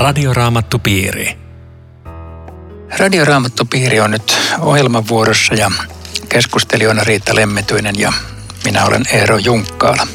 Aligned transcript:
Radioraamattupiiri. 0.00 1.38
Radioraamattupiiri 2.98 4.00
on 4.00 4.10
nyt 4.10 4.38
ohjelman 4.60 5.08
vuorossa 5.08 5.54
ja 5.54 5.70
keskustelijana 6.28 7.04
Riitta 7.04 7.34
Lemmetyinen 7.34 7.98
ja 7.98 8.12
minä 8.64 8.84
olen 8.84 9.02
Eero 9.12 9.38
Junkkaala. 9.38 10.06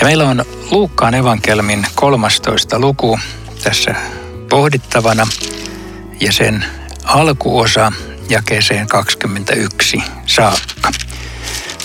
Ja 0.00 0.04
meillä 0.04 0.28
on 0.28 0.44
Luukkaan 0.70 1.14
evankelmin 1.14 1.86
13 1.94 2.78
luku 2.78 3.18
tässä 3.62 3.94
pohdittavana 4.48 5.26
ja 6.20 6.32
sen 6.32 6.64
alkuosa 7.04 7.92
jakeeseen 8.28 8.86
21 8.86 10.02
saakka. 10.26 10.90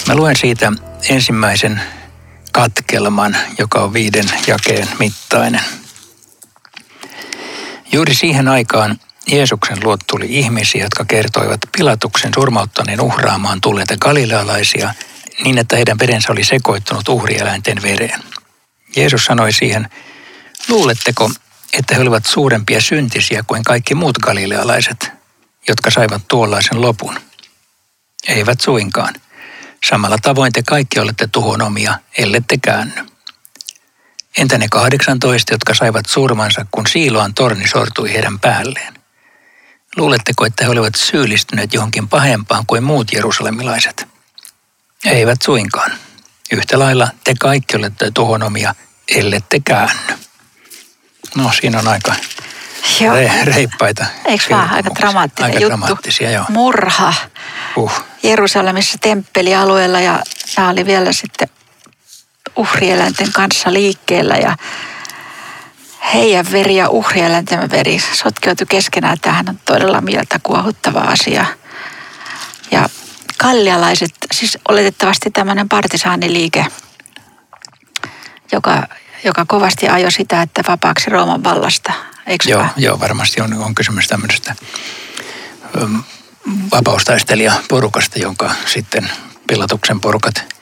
Mä 0.08 0.16
luen 0.16 0.36
siitä 0.36 0.72
ensimmäisen 1.10 1.82
katkelman, 2.52 3.38
joka 3.58 3.80
on 3.80 3.94
viiden 3.94 4.26
jakeen 4.48 4.88
mittainen. 5.00 5.62
Juuri 7.96 8.16
siihen 8.16 8.48
aikaan 8.48 9.00
Jeesuksen 9.28 9.78
luot 9.84 10.00
tuli 10.08 10.26
ihmisiä, 10.30 10.84
jotka 10.84 11.06
kertoivat 11.06 11.60
Pilatuksen 11.78 12.32
surmauttaneen 12.36 13.02
uhraamaan 13.02 13.62
tulleita 13.62 13.98
galilealaisia 13.98 14.94
niin, 15.44 15.58
että 15.58 15.76
heidän 15.76 16.00
verensä 16.00 16.32
oli 16.32 16.44
sekoittunut 16.44 17.10
uhrieläinten 17.10 17.82
vereen. 17.82 18.24
Jeesus 18.96 19.26
sanoi 19.26 19.52
siihen, 19.54 19.90
luuletteko, 20.70 21.32
että 21.74 21.96
he 21.96 22.02
olivat 22.02 22.26
suurempia 22.26 22.82
syntisiä 22.82 23.44
kuin 23.48 23.64
kaikki 23.64 23.96
muut 23.96 24.18
galilealaiset, 24.18 25.12
jotka 25.68 25.92
saivat 25.92 26.22
tuollaisen 26.28 26.82
lopun? 26.82 27.16
Eivät 28.28 28.62
suinkaan. 28.62 29.16
Samalla 29.90 30.18
tavoin 30.22 30.54
te 30.54 30.64
kaikki 30.64 31.00
olette 31.00 31.28
tuhonomia, 31.28 32.00
ellette 32.18 32.58
käänny. 32.62 33.15
Entä 34.38 34.58
ne 34.58 34.68
18, 34.72 35.54
jotka 35.54 35.74
saivat 35.74 36.06
surmansa, 36.06 36.66
kun 36.72 36.88
Siiloan 36.88 37.34
torni 37.34 37.68
sortui 37.68 38.14
heidän 38.14 38.40
päälleen? 38.40 38.94
Luuletteko, 39.96 40.46
että 40.46 40.64
he 40.66 40.70
olivat 40.70 40.96
syyllistyneet 40.96 41.74
johonkin 41.74 42.08
pahempaan 42.08 42.66
kuin 42.66 42.84
muut 42.84 43.14
jerusalemilaiset? 43.14 44.08
Eivät 45.06 45.42
suinkaan. 45.42 45.92
Yhtä 46.52 46.80
lailla 46.80 47.08
te 47.24 47.34
kaikki 47.40 47.78
olette 47.78 48.12
tuhonomia, 48.12 48.76
ellette 49.16 49.60
käänny. 49.66 50.14
No 51.36 51.52
siinä 51.62 51.80
on 51.80 51.88
aika 51.88 52.16
Joo. 53.02 53.16
re, 53.16 53.32
reippaita. 53.44 54.06
Eikö 54.26 54.44
vaan 54.50 54.70
aika 54.70 54.90
dramaattinen 54.96 55.52
aika 55.52 55.60
juttu? 55.60 55.68
dramaattisia, 55.70 56.32
joo. 56.32 56.46
Murha 56.50 57.14
Uh. 57.78 57.92
Jerusalemissa 58.24 58.98
temppelialueella 59.02 60.00
ja 60.00 60.20
nämä 60.58 60.70
oli 60.70 60.86
vielä 60.86 61.14
sitten 61.14 61.48
uhrieläinten 62.56 63.32
kanssa 63.32 63.74
liikkeellä 63.74 64.36
ja 64.36 64.58
heidän 66.14 66.52
veri 66.52 66.76
ja 66.76 66.90
uhrieläinten 66.90 67.72
veri 67.72 68.00
sotkeutui 68.14 68.68
keskenään. 68.70 69.18
Tämähän 69.22 69.50
on 69.50 69.60
todella 69.66 70.02
mieltä 70.02 70.40
kuohuttava 70.44 71.00
asia. 71.00 71.46
Ja 72.72 72.90
kallialaiset, 73.38 74.12
siis 74.34 74.58
oletettavasti 74.70 75.32
tämmöinen 75.32 75.70
partisaaniliike, 75.70 76.66
joka, 78.52 78.88
joka 79.24 79.46
kovasti 79.46 79.88
ajoi 79.88 80.12
sitä, 80.12 80.42
että 80.42 80.64
vapaaksi 80.68 81.10
Rooman 81.10 81.44
vallasta, 81.44 81.94
eikö 82.28 82.50
Joo, 82.50 82.60
vaan? 82.60 82.72
joo, 82.78 83.00
varmasti 83.00 83.42
on, 83.42 83.54
on 83.54 83.76
kysymys 83.76 84.08
tämmöisestä 84.08 84.56
äm, 85.82 86.04
vapaustaistelijaporukasta, 86.72 88.20
jonka 88.20 88.52
sitten 88.66 89.10
Pilatuksen 89.48 90.00
porukat 90.00 90.56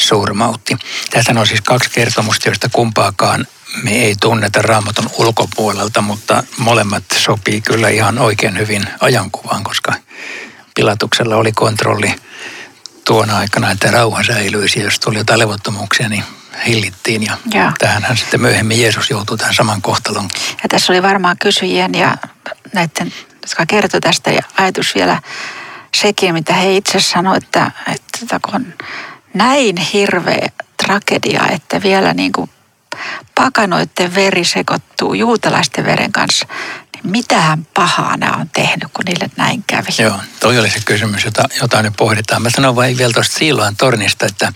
surmautti. 0.00 0.76
Tässä 1.10 1.32
on 1.40 1.46
siis 1.46 1.60
kaksi 1.60 1.90
kertomusta, 1.90 2.48
joista 2.48 2.68
kumpaakaan 2.72 3.46
me 3.82 3.90
ei 3.90 4.16
tunneta 4.20 4.62
raamatun 4.62 5.10
ulkopuolelta, 5.18 6.02
mutta 6.02 6.44
molemmat 6.56 7.04
sopii 7.16 7.60
kyllä 7.60 7.88
ihan 7.88 8.18
oikein 8.18 8.58
hyvin 8.58 8.82
ajankuvaan, 9.00 9.64
koska 9.64 9.94
Pilatuksella 10.74 11.36
oli 11.36 11.52
kontrolli 11.52 12.14
tuona 13.04 13.38
aikana, 13.38 13.70
että 13.70 13.90
rauha 13.90 14.22
säilyisi. 14.22 14.80
Jos 14.80 15.00
tuli 15.00 15.18
jotain 15.18 15.38
levottomuuksia, 15.38 16.08
niin 16.08 16.24
hillittiin. 16.66 17.26
Ja 17.26 17.36
Joo. 17.54 17.72
tähänhän 17.78 18.16
sitten 18.16 18.40
myöhemmin 18.40 18.80
Jeesus 18.80 19.10
joutui 19.10 19.38
tähän 19.38 19.54
saman 19.54 19.82
kohtalon 19.82 20.28
Ja 20.62 20.68
tässä 20.68 20.92
oli 20.92 21.02
varmaan 21.02 21.36
kysyjien 21.38 21.94
ja 21.94 22.16
näiden, 22.72 23.12
jotka 23.42 23.66
kertoi 23.66 24.00
tästä 24.00 24.30
ja 24.30 24.42
ajatus 24.58 24.94
vielä 24.94 25.22
sekin, 25.94 26.34
mitä 26.34 26.54
he 26.54 26.76
itse 26.76 27.00
sanoivat, 27.00 27.42
että, 27.42 27.70
että 27.92 28.40
kun 28.50 28.74
näin 29.34 29.76
hirveä 29.76 30.48
tragedia, 30.86 31.48
että 31.48 31.82
vielä 31.82 32.14
niin 32.14 32.32
kuin 32.32 32.50
pakanoiden 33.34 34.14
veri 34.14 34.44
sekoittuu 34.44 35.14
juutalaisten 35.14 35.84
veren 35.84 36.12
kanssa, 36.12 36.46
niin 36.94 37.12
mitähän 37.12 37.66
pahaa 37.74 38.16
nämä 38.16 38.36
on 38.36 38.48
tehnyt, 38.48 38.88
kun 38.94 39.04
niille 39.06 39.30
näin 39.36 39.64
kävi. 39.66 39.88
Joo, 39.98 40.20
toi 40.40 40.58
oli 40.58 40.70
se 40.70 40.80
kysymys, 40.84 41.24
jota, 41.24 41.48
jota 41.60 41.82
nyt 41.82 41.94
pohditaan. 41.96 42.42
Mä 42.42 42.50
sanon 42.50 42.76
vain 42.76 42.98
vielä 42.98 43.12
tuosta 43.12 43.38
Siiloan 43.38 43.76
tornista, 43.76 44.26
että, 44.26 44.52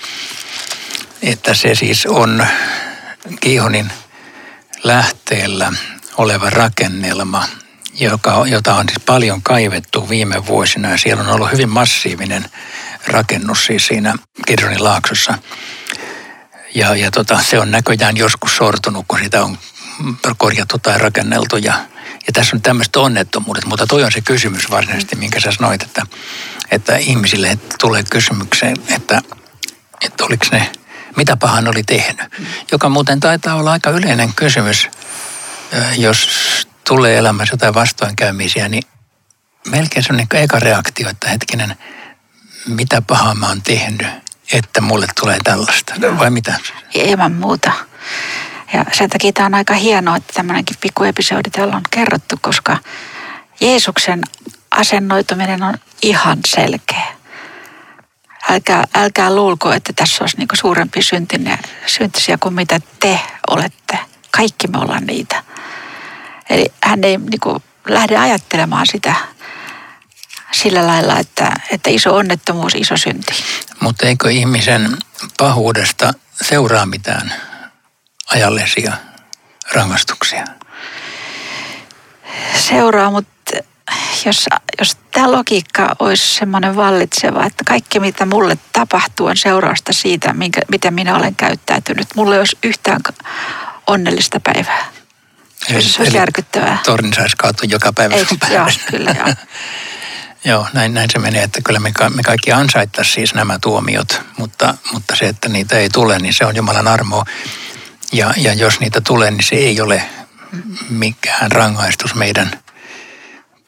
että 1.22 1.54
se 1.54 1.74
siis 1.74 2.06
on 2.06 2.46
Kiihonin 3.40 3.92
lähteellä 4.84 5.72
oleva 6.16 6.50
rakennelma, 6.50 7.44
joka, 8.00 8.44
jota 8.46 8.74
on 8.74 8.88
siis 8.88 9.04
paljon 9.06 9.42
kaivettu 9.42 10.08
viime 10.08 10.46
vuosina. 10.46 10.90
Ja 10.90 10.98
siellä 10.98 11.22
on 11.22 11.28
ollut 11.28 11.52
hyvin 11.52 11.68
massiivinen 11.68 12.44
rakennus 13.06 13.66
siis 13.66 13.86
siinä 13.86 14.14
Kidronin 14.46 14.84
laaksossa. 14.84 15.38
Ja, 16.74 16.96
ja 16.96 17.10
tota, 17.10 17.42
se 17.42 17.58
on 17.58 17.70
näköjään 17.70 18.16
joskus 18.16 18.56
sortunut, 18.56 19.04
kun 19.08 19.18
sitä 19.22 19.44
on 19.44 19.58
korjattu 20.36 20.78
tai 20.78 20.98
rakenneltu. 20.98 21.56
Ja, 21.56 21.72
ja 22.26 22.32
tässä 22.32 22.56
on 22.56 22.62
tämmöiset 22.62 22.96
onnettomuudet, 22.96 23.64
mutta 23.64 23.86
toi 23.86 24.04
on 24.04 24.12
se 24.12 24.20
kysymys 24.20 24.70
varsinaisesti, 24.70 25.16
minkä 25.16 25.40
sä 25.40 25.52
sanoit, 25.52 25.82
että, 25.82 26.06
että 26.70 26.96
ihmisille 26.96 27.58
tulee 27.80 28.02
kysymykseen, 28.10 28.76
että, 28.88 29.22
että 30.00 30.24
oliko 30.24 30.46
ne, 30.52 30.72
mitä 31.16 31.36
pahan 31.36 31.68
oli 31.68 31.82
tehnyt. 31.82 32.26
Joka 32.72 32.88
muuten 32.88 33.20
taitaa 33.20 33.54
olla 33.54 33.72
aika 33.72 33.90
yleinen 33.90 34.32
kysymys, 34.34 34.88
jos 35.96 36.28
tulee 36.88 37.18
elämässä 37.18 37.52
jotain 37.52 37.74
vastoinkäymisiä, 37.74 38.68
niin 38.68 38.82
melkein 39.68 40.04
se 40.04 40.12
on 40.12 40.28
kuin 40.30 40.42
eka 40.42 40.58
reaktio, 40.58 41.08
että 41.08 41.28
hetkinen, 41.28 41.76
mitä 42.66 43.02
pahaa 43.02 43.34
mä 43.34 43.48
oon 43.48 43.62
tehnyt, 43.62 44.06
että 44.52 44.80
mulle 44.80 45.06
tulee 45.20 45.38
tällaista, 45.44 45.94
vai 46.18 46.30
mitä? 46.30 46.54
Ilman 46.94 47.32
muuta. 47.32 47.72
Ja 48.72 48.84
sen 48.92 49.10
takia 49.10 49.32
tämä 49.32 49.46
on 49.46 49.54
aika 49.54 49.74
hienoa, 49.74 50.16
että 50.16 50.32
tämmöinenkin 50.32 50.76
pikku 50.80 51.04
episodi 51.04 51.50
täällä 51.50 51.76
on 51.76 51.82
kerrottu, 51.90 52.36
koska 52.40 52.78
Jeesuksen 53.60 54.22
asennoituminen 54.70 55.62
on 55.62 55.74
ihan 56.02 56.38
selkeä. 56.46 57.06
Älkää, 58.50 58.84
älkää 58.94 59.34
luulko, 59.34 59.72
että 59.72 59.92
tässä 59.92 60.24
olisi 60.24 60.36
niinku 60.36 60.56
suurempi 60.56 61.02
syntinen, 61.02 61.58
syntisiä 61.86 62.38
kuin 62.38 62.54
mitä 62.54 62.80
te 63.00 63.20
olette. 63.50 63.98
Kaikki 64.30 64.66
me 64.68 64.78
ollaan 64.78 65.06
niitä. 65.06 65.44
Eli 66.50 66.72
hän 66.82 67.04
ei 67.04 67.16
niinku 67.16 67.62
lähde 67.88 68.16
ajattelemaan 68.16 68.86
sitä 68.86 69.14
sillä 70.62 70.86
lailla, 70.86 71.18
että, 71.18 71.52
että 71.70 71.90
iso 71.90 72.16
onnettomuus, 72.16 72.72
iso 72.74 72.96
synti. 72.96 73.32
Mutta 73.80 74.06
eikö 74.06 74.30
ihmisen 74.30 74.96
pahuudesta 75.38 76.12
seuraa 76.42 76.86
mitään 76.86 77.32
ajallisia 78.26 78.92
rangaistuksia? 79.72 80.44
seuraa, 82.68 83.10
mutta 83.10 83.52
jos, 84.24 84.46
jos 84.78 84.96
tämä 85.10 85.32
logiikka 85.32 85.96
olisi 85.98 86.34
semmoinen 86.34 86.76
vallitseva, 86.76 87.46
että 87.46 87.64
kaikki 87.66 88.00
mitä 88.00 88.26
mulle 88.26 88.58
tapahtuu 88.72 89.26
on 89.26 89.36
seurausta 89.36 89.92
siitä, 89.92 90.32
minkä, 90.32 90.60
miten 90.70 90.94
minä 90.94 91.16
olen 91.16 91.36
käyttäytynyt. 91.36 92.08
Mulle 92.16 92.34
ei 92.34 92.38
olisi 92.38 92.58
yhtään 92.64 93.00
onnellista 93.86 94.40
päivää. 94.40 94.84
Se 95.68 96.02
olisi 96.02 96.16
järkyttävää. 96.16 96.78
Torni 96.84 97.14
saisi 97.14 97.36
kaatua 97.36 97.68
joka 97.70 97.92
päivä 97.92 98.14
Eikö? 98.14 98.34
Joo, 98.50 98.66
kyllä 98.90 99.14
joo. 99.18 99.34
Joo, 100.44 100.66
näin, 100.72 100.94
näin 100.94 101.10
se 101.10 101.18
menee, 101.18 101.42
että 101.42 101.60
kyllä 101.64 101.78
me, 101.78 101.92
ka- 101.92 102.10
me 102.10 102.22
kaikki 102.22 102.52
ansaittaisiin 102.52 103.14
siis 103.14 103.34
nämä 103.34 103.58
tuomiot, 103.58 104.20
mutta, 104.38 104.74
mutta 104.92 105.16
se, 105.16 105.28
että 105.28 105.48
niitä 105.48 105.78
ei 105.78 105.88
tule, 105.88 106.18
niin 106.18 106.34
se 106.34 106.44
on 106.44 106.56
Jumalan 106.56 106.88
armo. 106.88 107.24
Ja, 108.12 108.34
ja 108.36 108.54
jos 108.54 108.80
niitä 108.80 109.00
tulee, 109.00 109.30
niin 109.30 109.42
se 109.42 109.56
ei 109.56 109.80
ole 109.80 110.02
mikään 110.88 111.52
rangaistus 111.52 112.14
meidän 112.14 112.50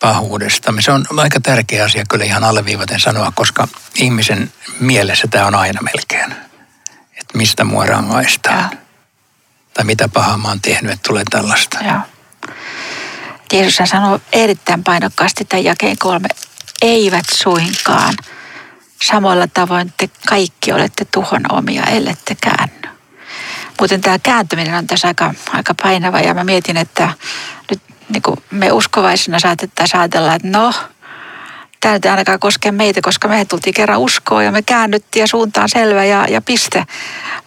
pahuudestamme. 0.00 0.82
Se 0.82 0.93
on 0.93 1.05
aika 1.17 1.40
tärkeä 1.40 1.84
asia 1.84 2.05
kyllä 2.08 2.25
ihan 2.25 2.44
alleviivaten 2.44 3.00
sanoa, 3.00 3.32
koska 3.34 3.69
ihmisen 3.94 4.52
mielessä 4.81 5.29
tämä 5.31 5.46
on 5.46 5.55
aina 5.55 5.81
melkein. 5.82 6.32
Että 7.20 7.38
mistä 7.38 7.64
mua 7.64 7.87
rangaistaan. 7.87 8.70
Joo. 8.72 8.81
Tai 9.75 9.84
mitä 9.84 10.08
pahaa 10.08 10.38
mä 10.38 10.49
oon 10.49 10.61
tehnyt, 10.61 10.93
että 10.93 11.08
tulee 11.08 11.25
tällaista. 11.31 11.79
Joo. 11.84 12.00
Jeesus 13.52 13.90
sanoo 13.90 14.20
erittäin 14.32 14.84
painokkaasti 14.84 15.44
tämän 15.44 15.64
jakeen 15.64 15.99
kolme. 15.99 16.29
Eivät 16.82 17.25
suinkaan. 17.34 18.14
Samoilla 19.02 19.46
tavoin 19.55 19.93
te 19.96 20.11
kaikki 20.28 20.73
olette 20.73 21.05
tuhon 21.05 21.43
omia, 21.52 21.82
ellette 21.82 22.37
käänny. 22.40 22.88
Muuten 23.81 24.00
tämä 24.00 24.19
kääntyminen 24.19 24.75
on 24.75 24.87
tässä 24.87 25.08
aika, 25.08 25.34
aika 25.52 25.75
painava 25.82 26.20
ja 26.20 26.34
mä 26.34 26.44
mietin, 26.44 26.76
että 26.76 27.08
nyt 27.70 27.81
niin 28.08 28.23
kuin 28.23 28.37
me 28.50 28.73
uskovaisina 28.73 29.38
saatettaisiin 29.38 30.00
ajatella, 30.00 30.34
että 30.34 30.49
no, 30.49 30.73
tämä 31.81 31.94
nyt 31.94 32.06
ainakaan 32.06 32.40
koske 32.40 32.73
meitä, 32.73 33.00
koska 33.02 33.29
me 33.29 33.44
tultiin 33.44 33.75
kerran 33.75 33.99
uskoon 33.99 34.44
ja 34.44 34.52
me 34.52 34.62
käännyttiin 34.62 35.20
ja 35.20 35.26
suuntaan 35.26 35.69
selvä 35.69 36.05
ja, 36.05 36.26
ja 36.29 36.43
piste. 36.43 36.84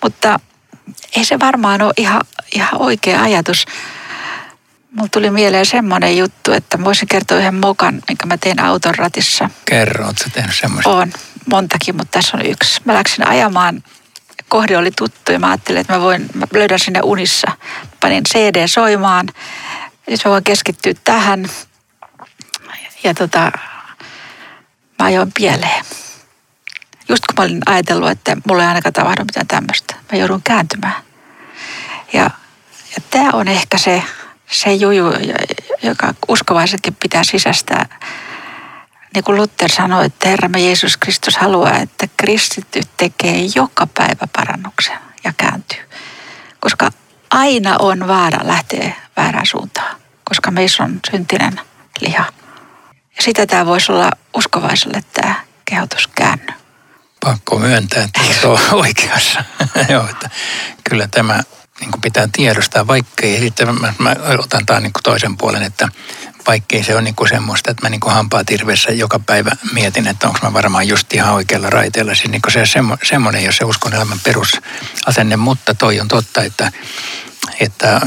Mutta 0.04 0.40
ei 1.16 1.26
se 1.26 1.40
varmaan 1.40 1.82
ole 1.82 1.94
ihan, 1.98 2.22
ihan 2.52 2.82
oikea 2.82 3.22
ajatus. 3.22 3.66
Mulla 4.92 5.10
tuli 5.12 5.30
mieleen 5.30 5.66
semmoinen 5.66 6.18
juttu, 6.18 6.52
että 6.52 6.84
voisin 6.84 7.08
kertoa 7.08 7.38
yhden 7.38 7.56
mokan, 7.56 8.02
minkä 8.08 8.26
mä 8.26 8.38
tein 8.38 8.60
auton 8.60 8.96
ratissa. 8.96 9.50
Kerro, 9.66 10.06
ootko 10.06 10.30
tehnyt 10.34 10.56
semmoista? 10.56 10.90
On, 10.90 11.14
montakin, 11.46 11.96
mutta 11.96 12.12
tässä 12.12 12.38
on 12.38 12.46
yksi. 12.46 12.82
Mä 12.86 12.94
läksin 12.94 13.28
ajamaan, 13.28 13.84
kohde 14.50 14.78
oli 14.78 14.92
tuttu 14.92 15.32
ja 15.32 15.40
mä 15.40 15.48
ajattelin, 15.48 15.82
että 15.82 15.94
mä, 15.94 16.02
voin, 16.02 16.30
mä 16.34 16.46
löydän 16.54 16.80
sinne 16.80 17.00
unissa. 17.04 17.52
Panin 18.00 18.24
CD 18.24 18.68
soimaan, 18.68 19.28
nyt 20.10 20.22
mä 20.26 20.32
voin 20.32 20.44
keskittyä 20.44 20.94
tähän. 21.04 21.50
Ja 23.04 23.14
tota, 23.14 23.52
mä 25.00 25.06
ajoin 25.06 25.32
pieleen. 25.32 25.86
Just 27.10 27.26
kun 27.26 27.36
mä 27.38 27.44
olin 27.44 27.62
ajatellut, 27.66 28.10
että 28.10 28.38
mulla 28.48 28.64
ei 28.64 28.68
ainakaan 28.68 28.94
tapahdu 28.94 29.24
mitään 29.24 29.48
tämmöistä. 29.48 29.96
Mä 30.12 30.18
joudun 30.18 30.44
kääntymään. 30.44 31.04
Ja, 32.14 32.24
ja 32.96 33.02
tämä 33.10 33.30
on 33.34 33.48
ehkä 33.48 33.78
se, 33.78 34.04
se 34.50 34.74
juju, 34.74 35.14
joka 35.84 36.14
uskovaisetkin 36.28 36.96
pitää 36.96 37.24
sisästää. 37.24 38.00
Niin 39.14 39.24
kuin 39.24 39.38
Luther 39.38 39.72
sanoi, 39.72 40.06
että 40.06 40.30
Herramme 40.30 40.60
Jeesus 40.60 40.98
Kristus 40.98 41.38
haluaa, 41.38 41.78
että 41.78 42.08
kristitty 42.18 42.82
tekee 42.98 43.42
joka 43.56 43.88
päivä 43.88 44.28
parannuksen 44.34 44.98
ja 45.24 45.34
kääntyy. 45.38 45.80
Koska 46.60 46.92
aina 47.30 47.76
on 47.80 48.08
vaara 48.08 48.48
lähteä 48.48 48.94
väärään 49.18 49.46
suuntaan, 49.46 49.96
koska 50.24 50.52
meissä 50.52 50.84
on 50.84 51.00
syntinen 51.12 51.62
liha. 52.00 52.26
Ja 53.16 53.24
sitä 53.24 53.46
tämä 53.46 53.66
voisi 53.66 53.92
olla 53.92 54.12
uskovaiselle 54.34 55.04
tämä 55.14 55.36
kehotus 55.66 56.08
käänny. 56.08 56.54
Pakko 57.26 57.60
myöntää, 57.60 58.04
että 58.04 58.50
on 58.50 58.60
oikeassa. 58.72 59.44
Joo, 59.90 60.08
että 60.10 60.30
kyllä 60.90 61.08
tämä 61.08 61.44
niin 61.80 61.92
kuin 61.92 62.02
pitää 62.02 62.30
tiedostaa, 62.32 62.88
vaikkei, 62.88 63.40
sitten 63.40 63.80
mä, 63.82 63.94
mä 64.00 64.16
otan 64.38 64.66
tämän 64.66 64.84
niin 64.84 64.94
kuin 64.94 65.04
toisen 65.04 65.38
puolen, 65.38 65.64
että 65.64 65.90
vaikkei 66.48 66.84
se 66.84 66.96
on 66.96 67.04
niin 67.04 67.16
kuin 67.16 67.30
semmoista, 67.30 67.72
että 67.72 67.86
mä 67.86 67.90
niin 67.90 68.00
kuin 68.00 68.14
hampaa 68.14 68.44
tirvessä 68.44 68.92
joka 68.92 69.20
päivä 69.20 69.52
mietin, 69.74 70.08
että 70.08 70.28
onko 70.28 70.40
mä 70.44 70.54
varmaan 70.54 70.88
just 70.88 71.14
ihan 71.14 71.34
oikealla 71.34 71.70
raiteella. 71.70 72.16
Siis 72.16 72.32
niin 72.32 72.42
kuin 72.42 72.54
se 72.54 72.66
semmo, 72.66 72.98
semmoinen, 73.04 73.44
jos 73.44 73.58
se 73.58 73.66
uskon 73.66 73.94
elämän 73.94 74.20
perusasenne, 74.24 75.36
mutta 75.36 75.74
toi 75.74 76.00
on 76.00 76.08
totta, 76.08 76.44
että, 76.44 76.72
että 77.60 78.02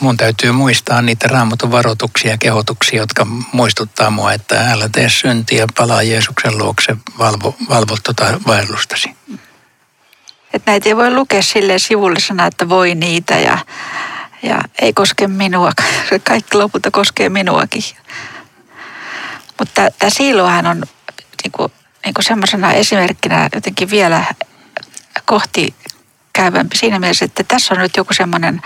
mun 0.00 0.16
täytyy 0.16 0.52
muistaa 0.52 1.02
niitä 1.02 1.28
raamatun 1.28 1.70
varoituksia 1.70 2.30
ja 2.30 2.38
kehotuksia, 2.38 3.00
jotka 3.00 3.26
muistuttaa 3.52 4.10
mua, 4.10 4.32
että 4.32 4.70
älä 4.72 4.88
tee 4.88 5.08
syntiä, 5.08 5.66
palaa 5.76 6.02
Jeesuksen 6.02 6.58
luokse, 6.58 6.96
valvo, 7.18 7.56
valvo 7.68 7.96
tuota 8.02 8.40
vaellustasi. 8.46 9.16
Että 10.52 10.70
näitä 10.70 10.88
ei 10.88 10.96
voi 10.96 11.14
lukea 11.14 11.42
sille 11.42 11.78
sivullisena, 11.78 12.46
että 12.46 12.68
voi 12.68 12.94
niitä 12.94 13.34
ja, 13.34 13.58
ja 14.42 14.60
ei 14.80 14.92
koske 14.92 15.28
minua. 15.28 15.72
Kaikki 16.28 16.56
lopulta 16.56 16.90
koskee 16.90 17.28
minuakin. 17.28 17.82
Mutta 19.58 19.88
tämä 19.98 20.10
siilohan 20.10 20.66
on 20.66 20.82
niin 21.42 21.52
kuin, 21.52 21.72
niin 22.04 22.14
kuin 22.14 22.24
semmoisena 22.24 22.72
esimerkkinä 22.72 23.48
jotenkin 23.54 23.90
vielä 23.90 24.24
kohti 25.24 25.74
käyvämpi 26.32 26.76
siinä 26.76 26.98
mielessä, 26.98 27.24
että 27.24 27.44
tässä 27.44 27.74
on 27.74 27.80
nyt 27.80 27.96
joku 27.96 28.14
semmoinen 28.14 28.62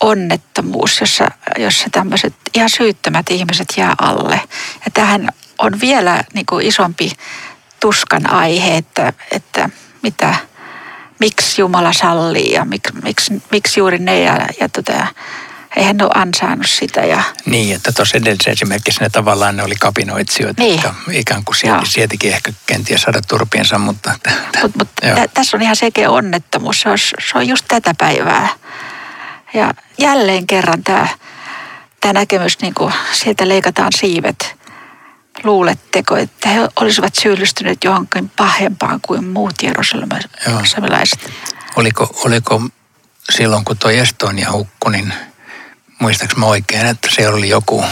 onnettomuus, 0.00 1.00
jossa, 1.00 1.30
jossa 1.58 1.88
tämmöiset 1.92 2.34
ihan 2.54 2.70
syyttömät 2.70 3.30
ihmiset 3.30 3.68
jää 3.76 3.94
alle. 3.98 4.40
Ja 4.84 4.90
tähän 4.94 5.28
on 5.58 5.80
vielä 5.80 6.24
niin 6.34 6.46
kuin 6.46 6.66
isompi 6.66 7.12
tuskan 7.80 8.30
aihe, 8.30 8.76
että, 8.76 9.12
että 9.30 9.70
mitä, 10.02 10.34
miksi 11.20 11.60
Jumala 11.60 11.92
sallii 11.92 12.52
ja 12.52 12.64
miksi, 12.64 12.92
miksi, 13.02 13.42
miksi 13.50 13.80
juuri 13.80 13.98
ne 13.98 14.20
ja, 14.20 14.46
ja 14.60 14.68
tota, 14.68 15.06
eihän 15.76 15.96
ne 15.96 16.04
ole 16.04 16.12
ansainnut 16.14 16.70
sitä. 16.70 17.00
Ja... 17.00 17.22
Niin, 17.46 17.76
että 17.76 17.92
tuossa 17.92 18.18
edellisessä 18.18 18.50
esimerkiksi 18.50 19.00
ne 19.00 19.10
tavallaan 19.10 19.56
ne 19.56 19.62
oli 19.62 19.74
kapinoitsijoita, 19.74 20.62
niin. 20.62 20.74
jotka 20.74 20.94
ikään 21.12 21.44
kuin 21.44 21.56
sieti, 21.56 21.86
sietikin 21.86 22.32
ehkä 22.32 22.52
kenties 22.66 23.02
saada 23.02 23.20
turpiensa, 23.28 23.78
mutta... 23.78 24.14
Mut, 24.62 24.76
mut 24.76 24.88
tässä 25.34 25.56
on 25.56 25.62
ihan 25.62 25.76
sekin 25.76 26.08
onnettomuus, 26.08 26.80
se 26.80 26.88
on, 26.88 26.98
se 26.98 27.38
on 27.38 27.48
just 27.48 27.64
tätä 27.68 27.94
päivää. 27.98 28.48
Ja 29.54 29.74
jälleen 29.98 30.46
kerran 30.46 30.84
tämä, 30.84 31.08
tämä 32.00 32.12
näkemys, 32.12 32.60
niin 32.62 32.74
kuin 32.74 32.92
sieltä 33.12 33.48
leikataan 33.48 33.92
siivet. 33.96 34.59
Luuletteko, 35.44 36.16
että 36.16 36.48
he 36.48 36.68
olisivat 36.76 37.14
syyllistyneet 37.22 37.84
johonkin 37.84 38.28
pahempaan 38.28 39.00
kuin 39.06 39.24
muut 39.24 39.54
jerusalemilaiset? 39.62 41.30
Oliko, 41.76 42.20
oliko 42.24 42.62
silloin, 43.30 43.64
kun 43.64 43.78
tuo 43.78 43.90
Estonia 43.90 44.52
hukkui, 44.52 44.92
niin 44.92 45.14
muistaaks 45.98 46.36
mä 46.36 46.46
oikein, 46.46 46.86
että 46.86 47.08
se 47.14 47.28
oli 47.28 47.48
joku 47.48 47.84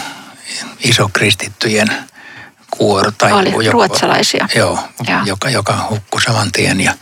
iso 0.80 1.10
kristittyjen 1.12 1.88
kuoro 2.70 3.10
tai 3.10 3.32
oli, 3.32 3.50
joku, 3.50 3.70
ruotsalaisia. 3.70 4.48
Joo, 4.54 4.78
ja. 5.06 5.22
joka, 5.24 5.50
joka 5.50 5.86
hukkui 5.90 6.22
saman 6.22 6.52
tien 6.52 6.80
ja 6.80 6.94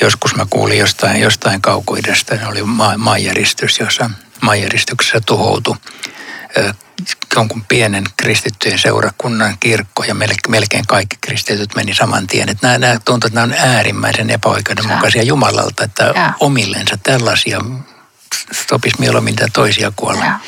joskus 0.00 0.34
mä 0.34 0.46
kuulin 0.50 0.78
jostain, 0.78 1.20
jostain 1.20 1.60
kaukoidesta, 1.60 2.34
ne 2.34 2.46
oli 2.46 2.62
maa, 2.62 2.98
maanjäristys, 2.98 3.78
jossa 3.80 4.10
maanjäristyksessä 4.40 5.20
tuhoutui 5.26 5.76
jonkun 7.36 7.64
pienen 7.64 8.04
kristittyjen 8.16 8.78
seurakunnan 8.78 9.56
kirkko 9.60 10.04
ja 10.04 10.14
melkein 10.48 10.86
kaikki 10.86 11.16
kristityt 11.20 11.74
meni 11.74 11.94
saman 11.94 12.26
tien. 12.26 12.48
Että 12.48 12.66
nämä, 12.66 12.78
nämä 12.78 13.00
tuntuu, 13.04 13.26
että 13.26 13.40
nämä 13.40 13.54
on 13.54 13.68
äärimmäisen 13.68 14.30
epäoikeudenmukaisia 14.30 15.22
Jumalalta, 15.22 15.84
että 15.84 16.12
ja. 16.14 16.32
omillensa 16.40 16.98
tällaisia 17.02 17.60
sopisi 18.68 18.96
mieluummin 19.00 19.36
toisia 19.52 19.92
kuolla. 19.96 20.24
Ja. 20.24 20.38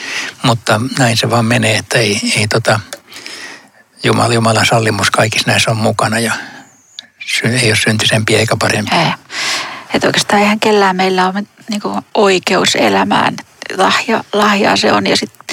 Mutta 0.42 0.80
näin 0.98 1.16
se 1.16 1.30
vaan 1.30 1.44
menee, 1.44 1.76
että 1.76 1.98
ei, 1.98 2.20
ei 2.36 2.48
tota, 2.48 2.80
Jumala, 4.04 4.34
Jumalan 4.34 4.66
sallimus 4.66 5.10
kaikissa 5.10 5.50
näissä 5.50 5.70
on 5.70 5.76
mukana 5.76 6.18
ja 6.18 6.32
ei 7.44 7.68
ole 7.68 7.76
syntisempiä 7.84 8.38
eikä 8.38 8.56
parempia. 8.56 9.02
Ei. 9.02 9.12
Että 9.94 10.08
oikeastaan 10.08 10.42
eihän 10.42 10.60
kellään 10.60 10.96
meillä 10.96 11.26
ole 11.26 11.42
niin 11.70 11.82
oikeus 12.14 12.74
elämään. 12.74 13.36
Lahja, 13.76 14.24
lahjaa 14.32 14.76
se 14.76 14.92
on 14.92 15.06
ja 15.06 15.16
sitten 15.16 15.45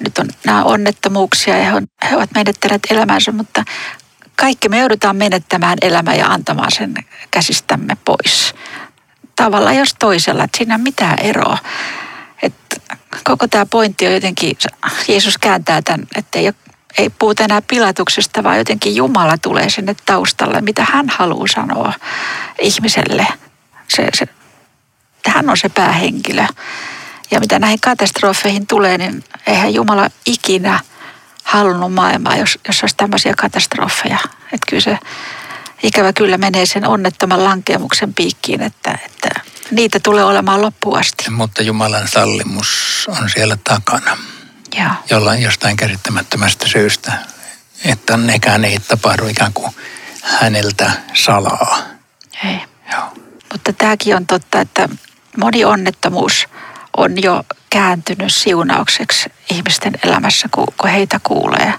nyt 0.00 0.18
on 0.18 0.28
nämä 0.46 0.64
onnettomuuksia 0.64 1.58
ja 1.58 1.64
he, 1.64 1.76
on, 1.76 1.86
he 2.10 2.16
ovat 2.16 2.30
menettäneet 2.34 2.82
elämänsä, 2.90 3.32
mutta 3.32 3.64
kaikki 4.36 4.68
me 4.68 4.78
joudutaan 4.78 5.16
menettämään 5.16 5.78
elämä 5.82 6.14
ja 6.14 6.26
antamaan 6.26 6.72
sen 6.72 6.94
käsistämme 7.30 7.96
pois. 8.04 8.54
Tavalla 9.36 9.72
jos 9.72 9.94
toisella, 9.98 10.44
että 10.44 10.58
siinä 10.58 10.74
on 10.74 10.80
mitään 10.80 11.18
eroa. 11.18 11.58
Että 12.42 12.76
koko 13.24 13.48
tämä 13.48 13.66
pointti 13.66 14.06
on 14.06 14.12
jotenkin, 14.12 14.56
Jeesus 15.08 15.38
kääntää 15.38 15.82
tämän, 15.82 16.06
että 16.16 16.38
ei 16.38 16.52
ei 16.98 17.10
puhuta 17.10 17.44
enää 17.44 17.62
pilatuksesta, 17.62 18.42
vaan 18.42 18.58
jotenkin 18.58 18.96
Jumala 18.96 19.38
tulee 19.38 19.70
sinne 19.70 19.96
taustalle, 20.06 20.60
mitä 20.60 20.86
hän 20.92 21.06
haluaa 21.08 21.46
sanoa 21.54 21.92
ihmiselle. 22.58 23.26
Se, 23.88 24.08
se, 24.14 24.28
hän 25.26 25.50
on 25.50 25.56
se 25.56 25.68
päähenkilö. 25.68 26.46
Ja 27.30 27.40
mitä 27.40 27.58
näihin 27.58 27.80
katastrofeihin 27.80 28.66
tulee, 28.66 28.98
niin 28.98 29.24
eihän 29.46 29.74
Jumala 29.74 30.10
ikinä 30.26 30.80
halunnut 31.44 31.92
maailmaa, 31.94 32.36
jos, 32.36 32.58
jos 32.68 32.82
olisi 32.82 32.96
tämmöisiä 32.96 33.34
katastrofeja. 33.36 34.18
Että 34.52 34.66
kyllä 34.68 34.80
se 34.80 34.98
ikävä 35.82 36.12
kyllä 36.12 36.38
menee 36.38 36.66
sen 36.66 36.88
onnettoman 36.88 37.44
lankeemuksen 37.44 38.14
piikkiin, 38.14 38.62
että, 38.62 38.98
että 39.06 39.28
niitä 39.70 40.00
tulee 40.00 40.24
olemaan 40.24 40.62
loppuun 40.62 40.98
asti. 40.98 41.30
Mutta 41.30 41.62
Jumalan 41.62 42.08
sallimus 42.08 42.68
on 43.08 43.30
siellä 43.30 43.56
takana. 43.64 44.18
Joo. 44.78 44.90
jollain 45.10 45.42
jostain 45.42 45.76
käsittämättömästä 45.76 46.68
syystä. 46.68 47.12
Että 47.84 48.16
nekään 48.16 48.64
ei 48.64 48.78
tapahdu 48.88 49.26
ikään 49.26 49.52
kuin 49.52 49.72
häneltä 50.22 50.90
salaa. 51.14 51.78
Ei. 52.44 52.60
Joo. 52.92 53.04
Mutta 53.52 53.72
tämäkin 53.72 54.16
on 54.16 54.26
totta, 54.26 54.60
että 54.60 54.88
moni 55.36 55.64
onnettomuus 55.64 56.46
on 57.00 57.22
jo 57.22 57.44
kääntynyt 57.70 58.34
siunaukseksi 58.34 59.32
ihmisten 59.50 59.92
elämässä, 60.04 60.48
kun 60.52 60.90
heitä 60.90 61.20
kuulee. 61.22 61.74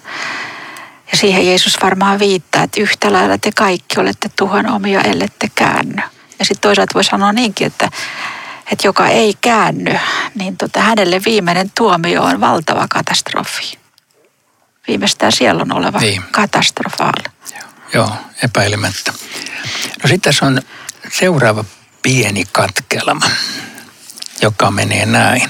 Ja 1.12 1.18
siihen 1.18 1.48
Jeesus 1.48 1.78
varmaan 1.84 2.20
viittaa, 2.20 2.63
että 2.63 2.82
yhtä 2.82 3.13
lailla 3.13 3.38
te 3.38 3.51
kaikki 3.56 4.00
olette 4.00 4.30
tuhon 4.36 4.70
omia, 4.70 5.01
ellette 5.01 5.48
käänny. 5.56 6.01
Ja 6.40 6.46
sitten 6.46 6.62
toisaalta 6.62 6.94
voi 6.94 7.04
sanoa 7.04 7.32
niinkin, 7.32 7.68
että 7.68 7.90
että 8.72 8.88
joka 8.88 9.08
ei 9.08 9.34
käänny, 9.42 10.00
niin 10.36 10.58
tota, 10.58 10.80
hänelle 10.80 11.22
viimeinen 11.25 11.72
tuomio 11.78 12.24
on 12.24 12.42
valtava 12.42 12.86
katastrofi. 12.90 13.78
Viimeistään 14.88 15.32
siellä 15.32 15.62
on 15.62 15.72
oleva 15.72 16.00
niin. 16.00 16.24
katastrofaali. 16.32 17.24
Joo, 17.51 17.70
joo, 17.94 18.16
epäilemättä. 18.44 19.13
No 20.04 20.08
sitten 20.08 20.22
tässä 20.22 20.46
on 20.46 20.62
seuraava 21.12 21.66
pieni 22.01 22.44
katkelma. 22.51 23.25
Joka 24.41 24.71
menee 24.71 25.05
näin. 25.05 25.50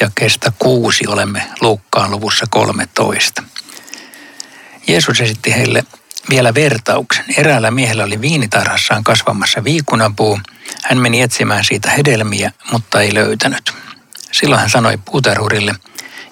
Ja 0.00 0.10
kestä 0.14 0.52
kuusi 0.58 1.06
olemme 1.06 1.42
Luukkaan 1.60 2.10
luvussa 2.10 2.46
13. 2.50 3.42
Jeesus 4.86 5.20
esitti 5.20 5.54
heille 5.54 5.84
vielä 6.30 6.54
vertauksen. 6.54 7.24
Eräällä 7.36 7.70
miehellä 7.70 8.04
oli 8.04 8.20
viinitarhassaan 8.20 9.04
kasvamassa 9.04 9.64
viikunapuu. 9.64 10.40
Hän 10.82 10.98
meni 10.98 11.20
etsimään 11.20 11.64
siitä 11.64 11.90
hedelmiä, 11.90 12.52
mutta 12.72 13.00
ei 13.00 13.14
löytänyt. 13.14 13.72
Silloin 14.32 14.60
hän 14.60 14.70
sanoi 14.70 14.98
puutarhurille, 15.04 15.74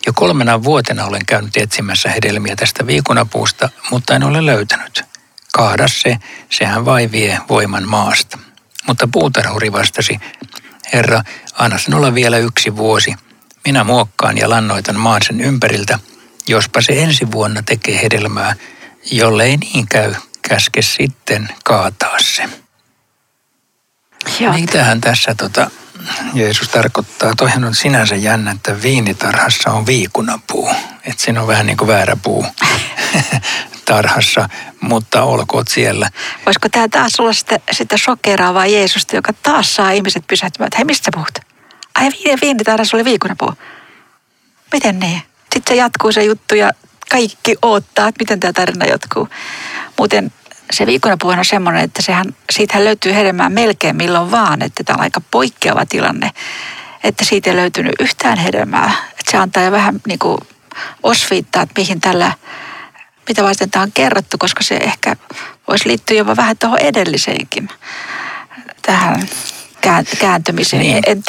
jo 0.06 0.12
kolmena 0.12 0.64
vuotena 0.64 1.04
olen 1.04 1.26
käynyt 1.26 1.56
etsimässä 1.56 2.10
hedelmiä 2.10 2.56
tästä 2.56 2.86
viikunapuusta, 2.86 3.68
mutta 3.90 4.14
en 4.14 4.24
ole 4.24 4.46
löytänyt. 4.46 5.04
Kaada 5.52 5.88
se, 5.88 6.16
sehän 6.50 6.84
vai 6.84 7.10
vie 7.12 7.38
voiman 7.48 7.88
maasta. 7.88 8.38
Mutta 8.86 9.08
puutarhuri 9.12 9.72
vastasi, 9.72 10.18
Herra, 10.92 11.22
anna 11.54 11.78
sen 11.78 11.94
olla 11.94 12.14
vielä 12.14 12.38
yksi 12.38 12.76
vuosi. 12.76 13.14
Minä 13.64 13.84
muokkaan 13.84 14.38
ja 14.38 14.50
lannoitan 14.50 14.96
maan 14.96 15.22
sen 15.26 15.40
ympäriltä. 15.40 15.98
Jospa 16.48 16.80
se 16.80 17.02
ensi 17.02 17.32
vuonna 17.32 17.62
tekee 17.62 18.02
hedelmää, 18.02 18.54
jollei 19.10 19.56
niin 19.56 19.86
käy, 19.88 20.14
käske 20.42 20.82
sitten 20.82 21.48
kaataa 21.64 22.18
se. 22.20 22.48
Joo. 24.40 24.52
Mitähän 24.52 25.00
tässä 25.00 25.34
tota, 25.34 25.70
Jeesus 26.34 26.68
tarkoittaa? 26.68 27.34
Toihan 27.36 27.64
on 27.64 27.74
sinänsä 27.74 28.16
jännä, 28.16 28.50
että 28.50 28.82
viinitarhassa 28.82 29.70
on 29.70 29.86
viikunapuu. 29.86 30.70
Että 31.04 31.22
siinä 31.22 31.40
on 31.40 31.46
vähän 31.46 31.66
niin 31.66 31.76
kuin 31.76 31.88
väärä 31.88 32.16
puu 32.22 32.46
tarhassa, 33.90 34.48
mutta 34.80 35.22
olkoot 35.22 35.68
siellä. 35.68 36.10
Voisiko 36.46 36.68
tämä 36.68 36.88
taas 36.88 37.20
olla 37.20 37.32
sitä, 37.32 37.58
sitä 37.72 37.96
shokeraavaa 37.96 38.66
Jeesusta, 38.66 39.16
joka 39.16 39.32
taas 39.42 39.74
saa 39.74 39.90
ihmiset 39.90 40.26
pysähtymään, 40.26 40.66
että 40.66 40.76
hei, 40.76 40.84
mistä 40.84 41.04
sä 41.04 41.10
puhut? 41.14 41.38
Ai 41.94 42.10
viini, 42.10 42.40
viinitarhassa 42.42 42.96
oli 42.96 43.04
viikunapuu. 43.04 43.52
Miten 44.72 44.98
niin? 44.98 45.22
Sitten 45.54 45.62
se 45.68 45.74
jatkuu 45.74 46.12
se 46.12 46.24
juttu 46.24 46.54
ja 46.54 46.70
kaikki 47.10 47.56
odottaa, 47.62 48.08
että 48.08 48.22
miten 48.22 48.40
tämä 48.40 48.52
tarina 48.52 48.86
jatkuu. 48.86 49.28
Muuten 49.98 50.32
se 50.72 50.86
viikonapuu 50.86 51.30
on 51.30 51.44
semmoinen, 51.44 51.84
että 51.84 52.02
sehän, 52.02 52.26
siitähän 52.52 52.84
löytyy 52.84 53.14
hedelmää 53.14 53.48
melkein 53.48 53.96
milloin 53.96 54.30
vaan, 54.30 54.62
että 54.62 54.84
tämä 54.84 54.94
on 54.94 55.02
aika 55.02 55.20
poikkeava 55.30 55.86
tilanne, 55.86 56.30
että 57.04 57.24
siitä 57.24 57.50
ei 57.50 57.56
löytynyt 57.56 57.94
yhtään 58.00 58.38
hedelmää. 58.38 58.92
Että 59.10 59.30
se 59.30 59.36
antaa 59.36 59.62
jo 59.62 59.72
vähän 59.72 60.00
niin 60.06 60.18
kuin 60.18 60.38
osviittaa, 61.02 61.62
että 61.62 61.80
mihin 61.80 62.00
tällä, 62.00 62.32
mitä 63.30 63.42
varten 63.42 63.70
tämä 63.70 63.82
on 63.82 63.92
kerrottu, 63.92 64.38
koska 64.38 64.62
se 64.62 64.76
ehkä 64.76 65.16
voisi 65.68 65.88
liittyä 65.88 66.16
jopa 66.16 66.36
vähän 66.36 66.58
tuohon 66.58 66.78
edelliseenkin, 66.78 67.68
tähän 68.82 69.28
kääntymiseen. 70.18 70.82
Niin. 70.82 71.24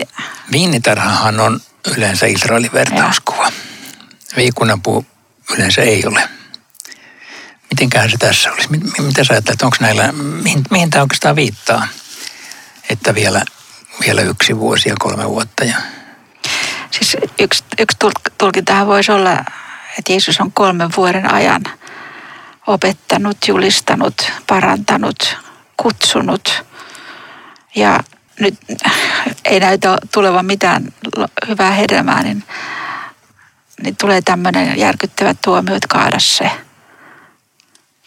Viinitarhahan 0.52 1.40
on 1.40 1.60
yleensä 1.98 2.26
Israelin 2.26 2.74
vertauskuva. 2.74 3.52
Viikunapuu 4.36 5.06
yleensä 5.54 5.82
ei 5.82 6.06
ole. 6.06 6.30
Mitenköhän 7.72 8.10
se 8.10 8.18
tässä 8.18 8.52
olisi? 8.52 8.70
Mitä 9.02 9.24
sä 9.24 9.34
ajattelet, 9.34 9.62
onko 9.62 9.78
näillä, 9.80 10.12
mihin, 10.12 10.64
mihin 10.72 10.90
tämä 10.90 11.02
oikeastaan 11.02 11.36
viittaa? 11.36 11.88
Että 12.90 13.16
vielä, 13.16 13.46
vielä 14.06 14.22
yksi 14.22 14.58
vuosi 14.58 14.90
ja 14.90 14.96
kolme 15.00 15.30
vuotta. 15.30 15.64
Ja... 15.64 15.78
Siis 16.92 17.18
yksi, 17.40 17.64
yksi 17.80 17.98
tulkintahan 18.38 18.88
voisi 18.88 19.12
olla, 19.12 19.46
että 20.00 20.12
Jeesus 20.12 20.40
on 20.40 20.52
kolmen 20.52 20.90
vuoden 20.98 21.34
ajan 21.34 21.64
opettanut, 22.68 23.38
julistanut, 23.48 24.32
parantanut, 24.48 25.38
kutsunut. 25.78 26.64
Ja 27.76 28.00
nyt 28.40 28.56
ei 29.46 29.60
näytä 29.60 29.98
tulevan 30.14 30.46
mitään 30.46 30.94
hyvää 31.48 31.72
hedelmää, 31.72 32.24
niin, 32.24 32.44
niin 33.84 33.96
tulee 33.98 34.22
tämmöinen 34.22 34.78
järkyttävä 34.78 35.36
tuomio, 35.44 35.76
että 35.76 35.88
kaada 35.88 36.20
se. 36.20 36.52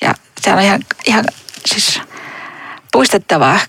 Ja 0.00 0.14
se 0.40 0.52
on 0.52 0.60
ihan, 0.60 0.80
ihan 1.06 1.24
siis 1.66 2.00
puistettavaa 2.92 3.60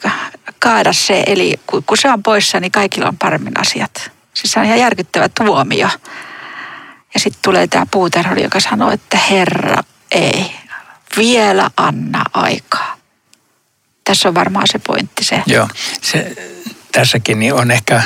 kaada 0.59 0.93
se, 0.93 1.23
eli 1.27 1.53
kun, 1.67 1.83
se 1.97 2.11
on 2.11 2.23
poissa, 2.23 2.59
niin 2.59 2.71
kaikilla 2.71 3.07
on 3.07 3.17
paremmin 3.17 3.59
asiat. 3.59 4.11
Siis 4.33 4.51
se 4.51 4.59
on 4.59 4.65
ihan 4.65 4.79
järkyttävä 4.79 5.29
tuomio. 5.29 5.89
Ja 7.15 7.19
sitten 7.19 7.41
tulee 7.41 7.67
tämä 7.67 7.85
puuterhori, 7.91 8.43
joka 8.43 8.59
sanoo, 8.59 8.91
että 8.91 9.17
Herra, 9.17 9.83
ei, 10.11 10.55
vielä 11.17 11.69
anna 11.77 12.23
aikaa. 12.33 12.97
Tässä 14.03 14.27
on 14.27 14.35
varmaan 14.35 14.67
se 14.71 14.79
pointti 14.79 15.23
se. 15.23 15.43
Joo, 15.45 15.67
se, 16.01 16.35
tässäkin 16.91 17.39
niin 17.39 17.53
on 17.53 17.71
ehkä 17.71 18.03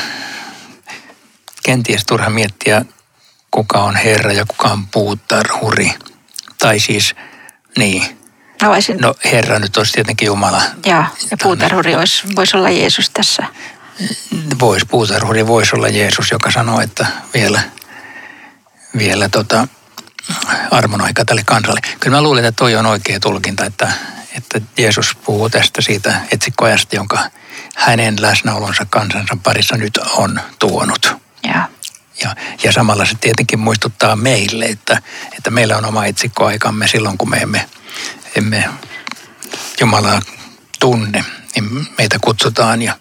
kenties 1.63 2.05
turha 2.05 2.29
miettiä, 2.29 2.85
kuka 3.51 3.79
on 3.79 3.95
Herra 3.95 4.31
ja 4.31 4.45
kuka 4.45 4.67
on 4.67 4.87
puutarhuri. 4.87 5.93
Tai 6.59 6.79
siis, 6.79 7.15
niin, 7.77 8.19
No, 8.61 8.69
voisin... 8.69 8.97
no 8.97 9.15
Herra 9.31 9.59
nyt 9.59 9.77
olisi 9.77 9.93
tietenkin 9.93 10.25
Jumala. 10.25 10.61
Ja, 10.85 11.05
ja 11.31 11.37
puutarhuri 11.43 11.95
olisi, 11.95 12.23
voisi 12.35 12.57
olla 12.57 12.69
Jeesus 12.69 13.09
tässä. 13.09 13.43
Voisi, 14.59 14.85
puutarhuri 14.85 15.47
voisi 15.47 15.75
olla 15.75 15.87
Jeesus, 15.87 16.31
joka 16.31 16.51
sanoo, 16.51 16.81
että 16.81 17.07
vielä, 17.33 17.61
vielä 18.97 19.29
tota, 19.29 19.67
armon 20.71 21.01
aika 21.01 21.25
tälle 21.25 21.43
kansalle. 21.45 21.79
Kyllä 21.99 22.17
mä 22.17 22.21
luulen, 22.21 22.45
että 22.45 22.59
toi 22.59 22.75
on 22.75 22.85
oikea 22.85 23.19
tulkinta, 23.19 23.65
että, 23.65 23.91
että 24.37 24.61
Jeesus 24.77 25.15
puhuu 25.25 25.49
tästä 25.49 25.81
siitä 25.81 26.21
etsikkoajasta, 26.31 26.95
jonka 26.95 27.19
hänen 27.75 28.21
läsnäolonsa 28.21 28.85
kansansa 28.89 29.37
parissa 29.43 29.77
nyt 29.77 29.97
on 29.97 30.39
tuonut. 30.59 31.15
Ja. 31.43 31.69
Ja, 32.23 32.35
ja 32.63 32.71
samalla 32.71 33.05
se 33.05 33.15
tietenkin 33.21 33.59
muistuttaa 33.59 34.15
meille, 34.15 34.65
että, 34.65 35.01
että 35.37 35.49
meillä 35.49 35.77
on 35.77 35.85
oma 35.85 36.05
etsikkoaikamme 36.05 36.87
silloin, 36.87 37.17
kun 37.17 37.29
me 37.29 37.37
emme, 37.37 37.69
emme 38.35 38.69
Jumalaa 39.81 40.21
tunne, 40.79 41.25
niin 41.55 41.87
meitä 41.97 42.17
kutsutaan 42.21 42.81
ja 42.81 42.93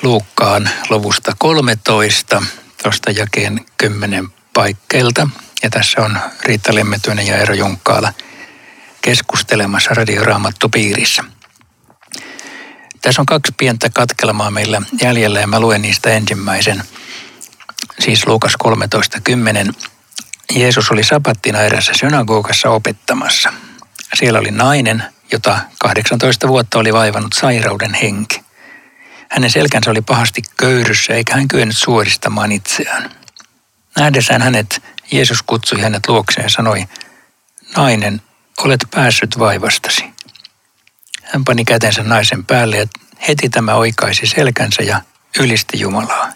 Luukkaan 0.02 0.70
luvusta 0.90 1.32
13, 1.38 2.42
tuosta 2.82 3.10
jakeen 3.10 3.66
10 3.78 4.28
paikkeilta. 4.54 5.28
Ja 5.62 5.70
tässä 5.70 6.02
on 6.02 6.18
Riitta 6.42 6.74
Lemmetyinen 6.74 7.26
ja 7.26 7.36
Eero 7.36 7.54
Junkkaala 7.54 8.12
keskustelemassa 9.02 9.94
radioraamattupiirissä. 9.94 11.24
Tässä 13.02 13.22
on 13.22 13.26
kaksi 13.26 13.52
pientä 13.56 13.90
katkelmaa 13.90 14.50
meillä 14.50 14.82
jäljellä 15.02 15.40
ja 15.40 15.46
mä 15.46 15.60
luen 15.60 15.82
niistä 15.82 16.10
ensimmäisen. 16.10 16.82
Siis 18.00 18.26
Luukas 18.26 18.52
13.10. 18.64 19.72
Jeesus 20.54 20.90
oli 20.90 21.04
sapattina 21.04 21.60
erässä 21.60 21.92
synagogassa 21.94 22.70
opettamassa. 22.70 23.52
Siellä 24.14 24.38
oli 24.38 24.50
nainen, 24.50 25.04
jota 25.32 25.58
18 25.78 26.48
vuotta 26.48 26.78
oli 26.78 26.92
vaivannut 26.92 27.32
sairauden 27.32 27.94
henki. 27.94 28.40
Hänen 29.30 29.50
selkänsä 29.50 29.90
oli 29.90 30.00
pahasti 30.00 30.42
köyryssä 30.56 31.14
eikä 31.14 31.34
hän 31.34 31.48
kyennyt 31.48 31.78
suoristamaan 31.78 32.52
itseään. 32.52 33.10
Nähdessään 33.98 34.42
hänet, 34.42 34.82
Jeesus 35.12 35.42
kutsui 35.42 35.80
hänet 35.80 36.08
luokseen 36.08 36.44
ja 36.44 36.50
sanoi, 36.50 36.84
nainen, 37.76 38.22
olet 38.58 38.80
päässyt 38.90 39.38
vaivastasi. 39.38 40.04
Hän 41.22 41.44
pani 41.44 41.64
kätensä 41.64 42.02
naisen 42.02 42.44
päälle 42.44 42.76
ja 42.76 42.86
heti 43.28 43.48
tämä 43.48 43.74
oikaisi 43.74 44.26
selkänsä 44.26 44.82
ja 44.82 45.00
ylisti 45.38 45.80
Jumalaa. 45.80 46.32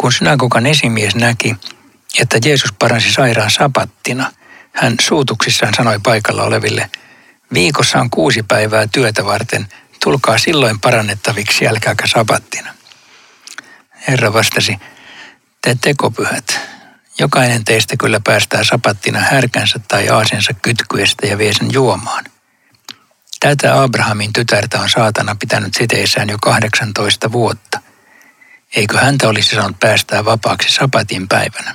Kun 0.00 0.12
synagogan 0.12 0.66
esimies 0.66 1.14
näki, 1.14 1.56
että 2.20 2.38
Jeesus 2.44 2.72
paransi 2.72 3.12
sairaan 3.12 3.50
sapattina, 3.50 4.32
hän 4.72 4.94
suutuksissaan 5.00 5.74
sanoi 5.74 5.98
paikalla 6.02 6.42
oleville, 6.42 6.90
viikossa 7.54 8.00
on 8.00 8.10
kuusi 8.10 8.42
päivää 8.42 8.86
työtä 8.86 9.24
varten, 9.24 9.68
tulkaa 10.04 10.38
silloin 10.38 10.80
parannettaviksi, 10.80 11.68
älkääkä 11.68 12.06
sapattina. 12.06 12.74
Herra 14.08 14.32
vastasi, 14.32 14.78
te 15.62 15.76
tekopyhät, 15.80 16.60
jokainen 17.18 17.64
teistä 17.64 17.96
kyllä 17.96 18.20
päästää 18.24 18.64
sapattina 18.64 19.20
härkänsä 19.20 19.80
tai 19.88 20.08
aasensa 20.08 20.54
kytkyestä 20.54 21.26
ja 21.26 21.38
vie 21.38 21.52
sen 21.52 21.72
juomaan. 21.72 22.24
Tätä 23.40 23.82
Abrahamin 23.82 24.32
tytärtä 24.32 24.80
on 24.80 24.90
saatana 24.90 25.36
pitänyt 25.40 25.74
siteissään 25.74 26.28
jo 26.28 26.36
18 26.42 27.32
vuotta. 27.32 27.87
Eikö 28.76 28.98
häntä 28.98 29.28
olisi 29.28 29.56
saanut 29.56 29.80
päästää 29.80 30.24
vapaaksi 30.24 30.70
sapatin 30.74 31.28
päivänä? 31.28 31.74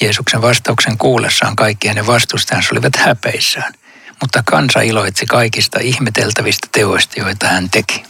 Jeesuksen 0.00 0.42
vastauksen 0.42 0.98
kuullessaan 0.98 1.56
kaikki 1.56 1.88
hänen 1.88 2.06
vastustajansa 2.06 2.68
olivat 2.72 2.96
häpeissään, 2.96 3.72
mutta 4.20 4.42
kansa 4.46 4.80
iloitsi 4.80 5.26
kaikista 5.26 5.78
ihmeteltävistä 5.82 6.68
teoista, 6.72 7.20
joita 7.20 7.46
hän 7.48 7.70
teki. 7.70 8.04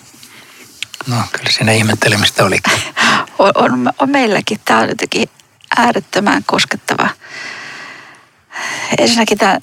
No, 1.07 1.17
kyllä 1.33 1.51
siinä 1.51 1.73
ihmettelemistä 1.73 2.45
oli. 2.45 2.59
On, 3.39 3.53
on, 3.55 3.93
on 3.99 4.11
meilläkin. 4.11 4.61
Tämä 4.65 4.81
on 4.81 4.89
jotenkin 4.89 5.29
äärettömän 5.77 6.43
koskettava. 6.47 7.09
Ensinnäkin 8.99 9.39
tämä, 9.39 9.59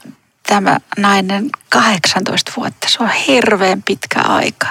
tämä 0.48 0.78
nainen 0.98 1.50
18 1.70 2.52
vuotta, 2.58 2.90
se 2.90 2.98
on 3.04 3.10
hirveän 3.10 3.84
pitkä 3.84 4.22
aika. 4.22 4.68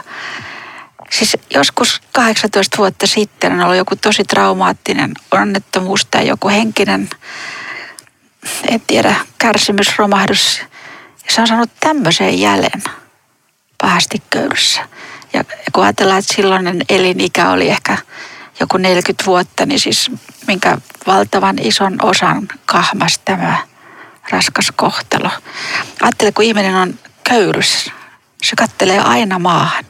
Siis 1.11 1.37
joskus 1.55 2.03
18 2.13 2.77
vuotta 2.77 3.07
sitten 3.07 3.53
on 3.53 3.61
ollut 3.61 3.77
joku 3.77 3.97
tosi 3.97 4.25
traumaattinen 4.25 5.15
onnettomuus 5.31 6.07
tai 6.11 6.27
joku 6.27 6.49
henkinen, 6.49 7.11
en 8.69 8.81
tiedä, 8.81 9.15
kärsimysromahdus. 9.39 10.63
Ja 11.27 11.33
se 11.33 11.41
on 11.41 11.47
saanut 11.47 11.71
tämmöisen 11.81 12.41
jäljen 12.41 12.83
pahasti 13.79 14.23
köyryssä. 14.31 14.89
Ja 15.33 15.45
kun 15.73 15.85
ajatellaan, 15.85 16.19
että 16.19 16.35
silloinen 16.35 16.83
elinikä 16.89 17.51
oli 17.51 17.69
ehkä 17.69 17.99
joku 18.61 18.77
40 18.77 19.27
vuotta, 19.27 19.67
niin 19.67 19.81
siis 19.81 20.11
minkä 20.47 20.79
valtavan 21.07 21.59
ison 21.59 21.99
osan 22.03 22.49
kahmas 22.67 23.19
tämä 23.25 23.59
raskas 24.31 24.73
kohtalo. 24.77 25.31
Ajattele, 26.03 26.33
kun 26.33 26.45
ihminen 26.45 26.75
on 26.75 26.99
köyryssä, 27.25 27.91
se 28.43 28.57
kattelee 28.57 29.01
aina 29.01 29.39
maahan. 29.39 29.85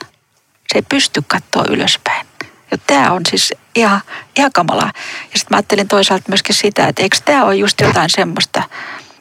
Se 0.72 0.78
ei 0.78 0.82
pysty 0.88 1.22
katsoa 1.26 1.64
ylöspäin. 1.68 2.26
Ja 2.70 2.78
tämä 2.86 3.12
on 3.12 3.22
siis 3.28 3.54
ihan, 3.74 4.00
ihan 4.36 4.52
kamalaa. 4.52 4.92
Ja 5.32 5.38
sitten 5.38 5.46
mä 5.50 5.56
ajattelin 5.56 5.88
toisaalta 5.88 6.24
myöskin 6.28 6.54
sitä, 6.54 6.88
että 6.88 7.02
eikö 7.02 7.16
tämä 7.24 7.44
ole 7.44 7.56
just 7.56 7.80
jotain 7.80 8.10
semmoista, 8.10 8.62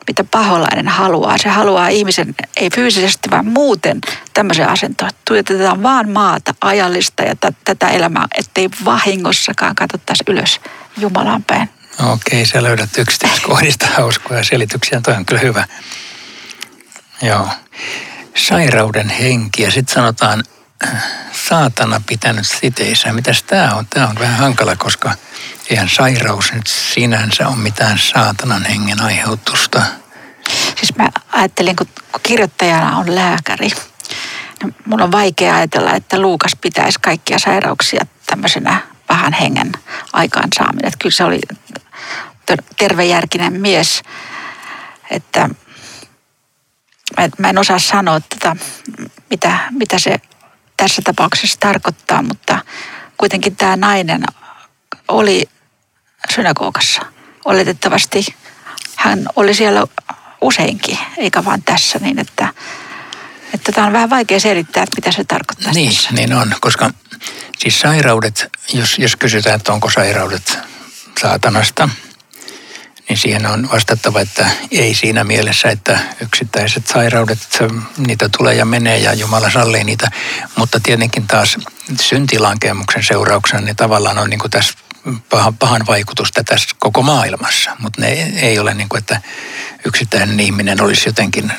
mitä 0.08 0.24
paholainen 0.24 0.88
haluaa. 0.88 1.38
Se 1.38 1.50
haluaa 1.50 1.88
ihmisen, 1.88 2.36
ei 2.58 2.70
fyysisesti, 2.76 3.30
vaan 3.32 3.46
muuten 3.46 4.00
tämmöisen 4.34 4.70
asentoon. 4.70 5.12
Tuijotetaan 5.28 5.84
vaan 5.84 6.10
maata, 6.10 6.54
ajallista 6.62 7.24
ja 7.24 7.36
t- 7.36 7.58
tätä 7.66 7.90
elämää, 7.90 8.28
ettei 8.36 8.70
vahingossakaan 8.86 9.76
katsottaisi 9.76 10.24
ylös 10.28 10.62
Jumalan 10.98 11.44
päin. 11.44 11.70
Okei, 12.14 12.46
sä 12.46 12.64
löydät 12.64 12.98
yksityiskohdista 12.98 13.88
hauskoja 13.98 14.44
selityksiä. 14.44 15.02
Toi 15.02 15.14
on 15.14 15.26
kyllä 15.26 15.42
hyvä. 15.42 15.68
Joo. 17.22 17.48
Sairauden 18.36 19.10
henki 19.10 19.64
ja 19.64 19.72
sitten 19.72 19.94
sanotaan 19.94 20.44
saatana 21.50 22.02
pitänyt 22.08 22.48
siteissä. 22.48 23.14
Mitäs 23.14 23.44
tämä 23.44 23.76
on? 23.76 23.88
Tämä 23.90 24.08
on 24.08 24.20
vähän 24.20 24.38
hankala, 24.38 24.76
koska 24.76 25.14
eihän 25.70 25.90
sairaus 25.90 26.54
nyt 26.54 26.68
sinänsä 26.68 27.48
ole 27.48 27.56
mitään 27.56 27.98
saatanan 27.98 28.66
hengen 28.66 29.02
aiheutusta. 29.02 29.82
Siis 30.76 30.96
mä 30.96 31.10
ajattelin, 31.32 31.76
kun 31.76 31.88
kirjoittajana 32.24 32.98
on 32.98 33.16
lääkäri, 33.16 33.70
niin 34.64 34.76
mun 34.86 35.02
on 35.02 35.12
vaikea 35.12 35.56
ajatella, 35.56 35.94
että 35.94 36.20
Luukas 36.22 36.52
pitäisi 36.62 37.00
kaikkia 37.00 37.40
sairauksia 37.40 38.06
tämmöisenä 38.26 38.82
pahan 39.08 39.34
hengen 39.34 39.72
aikaansaaminen. 40.14 40.88
Että 40.88 40.98
kyllä 41.00 41.16
se 41.16 41.24
oli 41.24 41.40
tervejärkinen 42.78 43.54
mies, 43.54 44.04
että 45.12 45.50
mä 47.38 47.50
en 47.50 47.58
osaa 47.58 47.80
sanoa, 47.80 48.20
tätä, 48.20 48.56
mitä, 49.30 49.60
mitä 49.72 50.00
se 50.00 50.22
tässä 50.80 51.02
tapauksessa 51.02 51.60
tarkoittaa, 51.60 52.22
mutta 52.22 52.64
kuitenkin 53.18 53.56
tämä 53.56 53.76
nainen 53.76 54.24
oli 55.08 55.50
synagogassa. 56.36 57.02
Oletettavasti 57.46 58.26
hän 58.96 59.26
oli 59.36 59.54
siellä 59.54 59.88
useinkin, 60.42 60.98
eikä 61.18 61.46
vain 61.46 61.64
tässä, 61.64 62.00
niin 62.00 62.20
että, 62.20 62.54
että 63.54 63.72
tämä 63.72 63.88
on 63.88 63.94
vähän 63.94 64.10
vaikea 64.10 64.40
selittää, 64.40 64.84
että 64.84 64.96
mitä 64.96 65.12
se 65.12 65.24
tarkoittaa. 65.24 65.74
Niin, 65.74 65.96
tässä. 65.96 66.10
niin 66.12 66.34
on, 66.34 66.56
koska 66.62 66.92
siis 67.58 67.80
sairaudet, 67.80 68.50
jos, 68.74 69.00
jos 69.00 69.16
kysytään, 69.16 69.56
että 69.56 69.74
onko 69.74 69.90
sairaudet 69.90 70.58
saatanasta, 71.22 71.90
niin 73.10 73.18
siihen 73.18 73.46
on 73.46 73.70
vastattava, 73.72 74.22
että 74.22 74.50
ei 74.72 74.94
siinä 74.94 75.24
mielessä, 75.24 75.70
että 75.70 76.00
yksittäiset 76.22 76.88
sairaudet, 76.88 77.40
niitä 77.98 78.30
tulee 78.38 78.56
ja 78.56 78.66
menee 78.66 78.98
ja 78.98 79.14
Jumala 79.14 79.50
sallii 79.50 79.84
niitä. 79.84 80.12
Mutta 80.56 80.80
tietenkin 80.80 81.28
taas 81.28 81.58
syntilankemuksen 82.02 83.04
seurauksena 83.04 83.62
niin 83.62 83.76
tavallaan 83.76 84.18
on 84.18 84.30
niin 84.30 84.40
kuin 84.40 84.52
tässä 84.52 84.74
pahan, 85.30 85.58
pahan 85.58 85.86
vaikutusta 85.88 86.44
tässä 86.44 86.70
koko 86.80 87.02
maailmassa. 87.02 87.76
Mutta 87.80 88.02
ne 88.02 88.08
ei 88.42 88.60
ole 88.60 88.74
niin 88.74 88.90
kuin, 88.90 89.00
että 89.00 89.22
yksittäinen 89.86 90.40
ihminen 90.40 90.82
olisi 90.82 91.10
jotenkin 91.10 91.52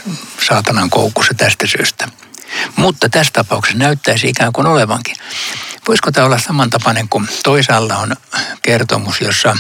saatanan 0.46 0.90
koukussa 0.90 1.34
tästä 1.34 1.66
syystä. 1.66 2.08
Mutta 2.76 3.08
tässä 3.08 3.32
tapauksessa 3.32 3.78
näyttäisi 3.78 4.28
ikään 4.28 4.52
kuin 4.52 4.66
olevankin. 4.66 5.16
Voisiko 5.88 6.12
tämä 6.12 6.26
olla 6.26 6.38
samantapainen 6.38 7.08
kuin 7.08 7.28
toisaalla 7.42 7.96
on 7.96 8.16
kertomus, 8.62 9.20
jossa 9.20 9.56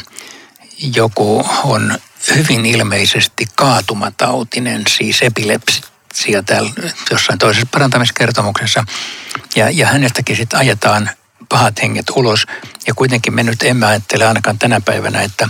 joku 0.96 1.46
on 1.64 1.98
hyvin 2.34 2.66
ilmeisesti 2.66 3.46
kaatumatautinen, 3.54 4.82
siis 4.88 5.22
epilepsia 5.22 6.42
täällä 6.46 6.70
jossain 7.10 7.38
toisessa 7.38 7.68
parantamiskertomuksessa. 7.72 8.84
Ja, 9.56 9.70
ja 9.70 9.86
hänestäkin 9.86 10.36
sitten 10.36 10.58
ajetaan 10.58 11.10
pahat 11.48 11.82
henget 11.82 12.10
ulos. 12.10 12.46
Ja 12.86 12.94
kuitenkin 12.94 13.34
me 13.34 13.42
nyt 13.42 13.62
emme 13.62 13.86
ajattele 13.86 14.26
ainakaan 14.26 14.58
tänä 14.58 14.80
päivänä, 14.80 15.22
että 15.22 15.48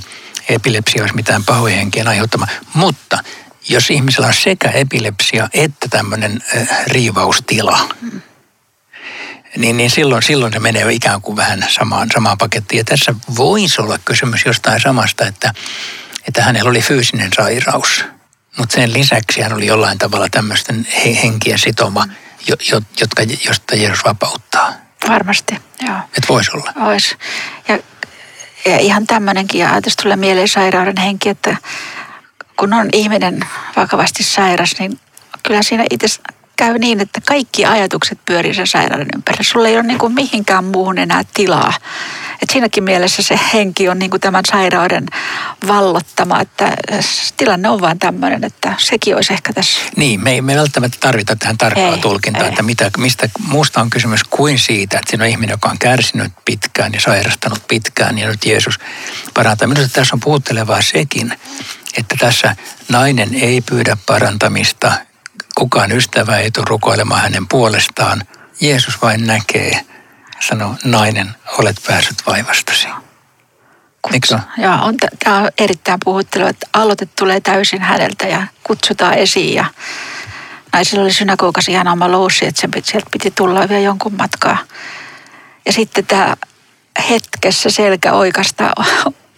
epilepsia 0.49 1.03
olisi 1.03 1.15
mitään 1.15 1.45
pahojen 1.45 1.79
henkien 1.79 2.09
aiheuttama. 2.09 2.47
Mutta 2.75 3.19
jos 3.69 3.91
ihmisellä 3.91 4.27
on 4.27 4.35
sekä 4.35 4.71
epilepsia 4.71 5.49
että 5.53 5.89
tämmöinen 5.89 6.39
äh, 6.57 6.85
riivaustila, 6.87 7.89
mm 8.01 8.21
niin, 9.57 9.77
niin 9.77 9.91
silloin, 9.91 10.23
silloin 10.23 10.53
se 10.53 10.59
menee 10.59 10.93
ikään 10.93 11.23
kuin 11.23 11.37
vähän 11.37 11.65
samaan, 11.69 12.09
samaan 12.15 12.39
pakettiin. 12.39 12.79
Ja 12.79 12.85
tässä 12.85 13.15
voisi 13.37 13.83
olla 13.83 13.99
kysymys 14.05 14.45
jostain 14.47 14.81
samasta, 14.81 15.27
että, 15.27 15.53
että 16.29 16.43
hänellä 16.43 16.71
oli 16.71 16.81
fyysinen 16.81 17.31
sairaus. 17.37 18.05
Mutta 18.59 18.75
sen 18.75 18.93
lisäksi 18.93 19.41
hän 19.41 19.53
oli 19.53 19.67
jollain 19.67 19.99
tavalla 19.99 20.29
tämmöisten 20.31 20.87
henkiä 21.23 21.59
sitoma, 21.59 22.07
jo, 22.47 22.57
jo, 22.73 22.81
jotka, 23.01 23.23
josta 23.45 23.77
Jeesus 23.77 24.05
vapauttaa. 24.05 24.73
Varmasti, 25.09 25.55
joo. 25.87 25.97
Että 25.97 26.29
voisi 26.29 26.51
olla. 26.55 26.73
Ois. 26.87 27.17
Ja, 27.69 27.79
ja 28.65 28.79
ihan 28.79 29.07
tämmöinenkin 29.07 29.67
ajatus 29.67 29.97
tulee 29.97 30.17
mieleen 30.17 30.49
sairauden 30.49 30.97
henki, 30.97 31.29
että 31.29 31.57
kun 32.57 32.73
on 32.73 32.89
ihminen 32.93 33.41
vakavasti 33.77 34.23
sairas, 34.23 34.75
niin 34.79 35.01
kyllä 35.43 35.63
siinä 35.63 35.85
itse 35.91 36.07
käy 36.61 36.79
niin, 36.79 37.01
että 37.01 37.21
kaikki 37.21 37.67
ajatukset 37.67 38.19
pyörii 38.27 38.55
sen 38.55 38.67
sairauden 38.67 39.09
ympärillä. 39.15 39.43
Sulla 39.43 39.69
ei 39.69 39.75
ole 39.75 39.83
niin 39.83 39.99
kuin 39.99 40.15
mihinkään 40.15 40.65
muuhun 40.65 40.99
enää 40.99 41.23
tilaa. 41.35 41.73
Et 42.43 42.51
siinäkin 42.51 42.85
mielessä 42.85 43.23
se 43.23 43.41
henki 43.55 43.89
on 43.89 43.99
niin 43.99 44.11
kuin 44.11 44.21
tämän 44.21 44.45
sairauden 44.51 45.07
vallottama, 45.67 46.41
että 46.41 46.77
tilanne 47.37 47.69
on 47.69 47.81
vaan 47.81 47.99
tämmöinen, 47.99 48.45
että 48.45 48.75
sekin 48.79 49.17
olisi 49.17 49.33
ehkä 49.33 49.53
tässä. 49.53 49.81
Niin, 49.97 50.25
me 50.25 50.31
ei 50.31 50.43
me 50.43 50.57
välttämättä 50.57 50.97
tarvita 51.01 51.37
tähän 51.37 51.59
tarkkaa 51.59 51.95
ei, 51.95 52.01
tulkintaa, 52.01 52.43
ei. 52.43 52.49
että 52.49 52.63
mitä, 52.63 52.91
mistä 52.99 53.29
muusta 53.49 53.81
on 53.81 53.91
kysymys 53.91 54.25
kuin 54.25 54.59
siitä, 54.59 54.99
että 54.99 55.11
siinä 55.11 55.25
on 55.25 55.31
ihminen, 55.31 55.55
joka 55.55 55.69
on 55.69 55.79
kärsinyt 55.79 56.33
pitkään 56.45 56.93
ja 56.93 57.01
sairastanut 57.01 57.69
pitkään 57.69 58.19
ja 58.19 58.29
nyt 58.29 58.45
Jeesus 58.45 58.79
parantaa. 59.35 59.69
Minusta 59.69 60.01
tässä 60.01 60.17
on 60.17 60.21
puhuttelevaa 60.21 60.83
sekin, 60.83 61.33
että 61.97 62.17
tässä 62.19 62.57
nainen 62.89 63.35
ei 63.35 63.61
pyydä 63.61 63.97
parantamista, 64.07 64.93
kukaan 65.55 65.93
ystävä 65.93 66.39
ei 66.39 66.51
tule 66.51 66.65
rukoilemaan 66.69 67.21
hänen 67.21 67.49
puolestaan. 67.49 68.23
Jeesus 68.61 69.03
vain 69.03 69.27
näkee, 69.27 69.81
sanoo, 70.41 70.75
nainen, 70.85 71.35
olet 71.59 71.77
päässyt 71.87 72.17
vaivastasi. 72.27 72.89
Eikö 74.13 74.39
Joo, 74.57 74.75
on, 74.75 74.95
tämä 75.25 75.39
on 75.39 75.49
erittäin 75.59 75.99
puhutteleva, 76.05 76.51
että 76.51 76.67
aloite 76.73 77.09
tulee 77.19 77.41
täysin 77.41 77.81
häneltä 77.81 78.27
ja 78.27 78.47
kutsutaan 78.65 79.15
esiin. 79.15 79.55
Ja 79.55 79.65
naisilla 80.73 81.05
oli 81.05 81.13
synagogassa 81.13 81.73
ihan 81.73 81.89
oma 81.89 82.11
loussi, 82.11 82.47
että 82.47 82.61
sen, 82.61 82.71
sieltä 82.85 83.09
piti 83.11 83.31
tulla 83.31 83.69
vielä 83.69 83.83
jonkun 83.83 84.15
matkaa. 84.19 84.59
Ja 85.67 85.73
sitten 85.73 86.07
tämä 86.07 86.37
hetkessä 87.11 87.71
selkä 87.71 88.13
oikeasta 88.13 88.73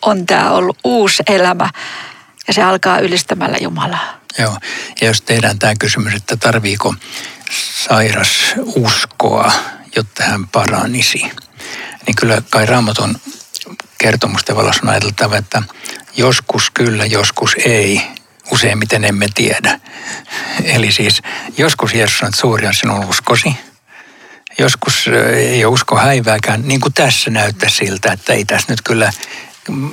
on 0.03 0.27
tämä 0.27 0.51
ollut 0.51 0.79
uusi 0.85 1.22
elämä 1.29 1.70
ja 2.48 2.52
se 2.55 2.62
alkaa 2.62 2.98
ylistämällä 2.98 3.59
Jumalaa. 3.61 4.20
Joo, 4.38 4.57
ja 5.00 5.07
jos 5.07 5.20
tehdään 5.22 5.59
tämä 5.59 5.74
kysymys, 5.78 6.14
että 6.14 6.37
tarviiko 6.37 6.94
sairas 7.88 8.55
uskoa, 8.64 9.52
jotta 9.96 10.24
hän 10.24 10.48
paranisi, 10.48 11.22
niin 12.07 12.16
kyllä 12.20 12.42
kai 12.50 12.66
Raamatun 12.66 13.20
kertomusten 13.98 14.57
valossa 14.57 14.83
on 14.83 14.88
ajateltava, 14.88 15.37
että 15.37 15.62
joskus 16.16 16.70
kyllä, 16.70 17.07
joskus 17.07 17.55
ei, 17.64 18.02
useimmiten 18.50 19.05
emme 19.05 19.26
tiedä. 19.35 19.81
Eli 20.64 20.92
siis 20.92 21.22
joskus 21.59 21.94
Jeesus 21.94 22.22
on, 22.22 22.28
että 22.28 22.40
suuri 22.40 22.66
on 22.66 22.74
sinun 22.74 23.05
uskosi, 23.05 23.57
joskus 24.59 25.09
ei 25.35 25.64
ole 25.64 25.72
usko 25.72 25.96
häivääkään, 25.96 26.68
niin 26.68 26.81
kuin 26.81 26.92
tässä 26.92 27.31
näyttää 27.31 27.68
siltä, 27.68 28.12
että 28.12 28.33
ei 28.33 28.44
tässä 28.44 28.66
nyt 28.72 28.83
kyllä 28.83 29.12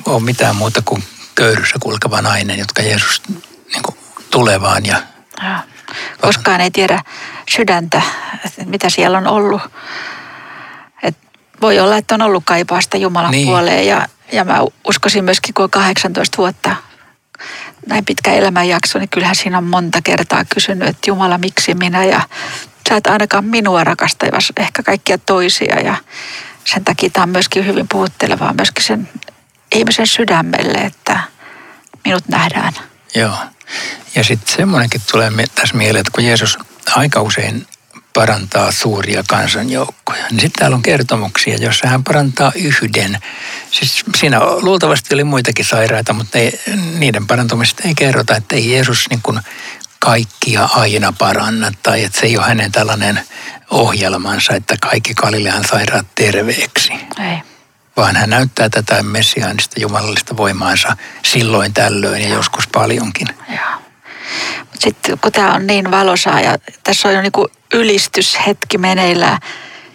ole 0.06 0.24
mitään 0.24 0.56
muuta 0.56 0.82
kuin 0.86 1.04
köyryssä 1.40 1.76
kulkeva 1.80 2.22
nainen, 2.22 2.60
jotka 2.60 2.82
Jeesus 2.82 3.22
niin 3.74 3.84
kuin, 3.84 3.98
tulevaan 4.32 4.86
ja... 4.86 4.98
ja. 5.44 5.64
Koskaan 6.22 6.62
ei 6.62 6.72
tiedä 6.72 7.04
sydäntä, 7.50 8.02
mitä 8.66 8.90
siellä 8.90 9.18
on 9.18 9.28
ollut. 9.28 9.62
Et 11.04 11.18
voi 11.62 11.80
olla, 11.80 11.98
että 11.98 12.16
on 12.16 12.22
ollut 12.22 12.44
kaipausta 12.46 12.98
Jumalan 12.98 13.32
niin. 13.32 13.48
puoleen 13.48 13.88
ja, 13.88 14.08
ja 14.32 14.44
mä 14.44 14.60
uskoisin 14.88 15.24
myöskin, 15.24 15.54
kun 15.54 15.64
on 15.64 15.70
18 15.70 16.38
vuotta 16.38 16.76
näin 17.88 18.06
pitkä 18.06 18.34
elämänjakso, 18.34 19.00
niin 19.00 19.10
kyllähän 19.10 19.36
siinä 19.36 19.58
on 19.58 19.64
monta 19.64 20.02
kertaa 20.02 20.46
kysynyt, 20.54 20.88
että 20.88 21.10
Jumala, 21.10 21.38
miksi 21.38 21.74
minä 21.74 22.06
ja 22.06 22.22
sä 22.90 22.96
et 22.96 23.08
ainakaan 23.08 23.46
minua 23.46 23.84
rakasta, 23.84 24.26
ehkä 24.58 24.84
kaikkia 24.84 25.18
toisia 25.18 25.80
ja 25.80 25.96
sen 26.66 26.84
takia 26.84 27.10
tämä 27.10 27.24
on 27.24 27.30
myöskin 27.30 27.66
hyvin 27.66 27.88
puhuttelevaa 27.88 28.54
myöskin 28.54 28.84
sen 28.84 29.10
ihmisen 29.76 30.08
sydämelle, 30.08 30.78
että 30.78 30.99
minut 32.06 32.28
nähdään. 32.28 32.74
Joo. 33.16 33.36
Ja 34.16 34.24
sitten 34.24 34.56
semmoinenkin 34.56 35.02
tulee 35.12 35.32
tässä 35.56 35.76
mieleen, 35.76 36.02
että 36.02 36.12
kun 36.16 36.26
Jeesus 36.26 36.58
aika 36.96 37.22
usein 37.22 37.68
parantaa 38.14 38.72
suuria 38.72 39.24
kansanjoukkoja. 39.28 40.24
Niin 40.32 40.40
sitten 40.40 40.60
täällä 40.60 40.76
on 40.76 40.82
kertomuksia, 40.82 41.56
joissa 41.56 41.88
hän 41.88 42.04
parantaa 42.04 42.52
yhden. 42.56 43.18
Siis 43.72 44.04
siinä 44.18 44.40
luultavasti 44.40 45.14
oli 45.14 45.24
muitakin 45.24 45.66
sairaita, 45.66 46.14
mutta 46.14 46.38
ei, 46.38 46.60
niiden 46.98 47.28
parantumista 47.28 47.84
ei 47.88 47.96
kerrota, 47.96 48.36
että 48.36 48.56
ei 48.56 48.72
Jeesus 48.72 49.10
niin 49.10 49.22
kuin 49.24 49.40
kaikkia 50.00 50.66
aina 50.66 51.14
paranna 51.18 51.72
tai 51.84 52.04
että 52.04 52.20
se 52.20 52.26
ei 52.26 52.38
ole 52.38 52.46
hänen 52.46 52.72
tällainen 52.72 53.20
ohjelmansa, 53.70 54.54
että 54.54 54.76
kaikki 54.82 55.14
Galilean 55.14 55.64
sairaat 55.64 56.08
terveeksi. 56.16 56.94
Ei. 56.94 57.49
Vaan 58.00 58.16
hän 58.16 58.30
näyttää 58.30 58.70
tätä 58.70 59.04
messiaanista 59.04 59.80
jumalallista 59.80 60.38
voimaansa 60.38 60.98
silloin 61.24 61.74
tällöin 61.74 62.22
ja 62.22 62.30
joskus 62.30 62.68
paljonkin. 62.68 63.28
Joo. 63.50 63.82
Sitten 64.80 65.20
kun 65.20 65.32
tämä 65.32 65.54
on 65.54 65.68
niin 65.68 65.92
valosaa 65.92 66.42
ja 66.42 66.58
tässä 66.84 67.08
on 67.08 67.14
jo 67.14 67.22
niin 67.22 67.32
kuin 67.32 67.48
ylistyshetki 67.74 68.78
meneillään, 68.78 69.38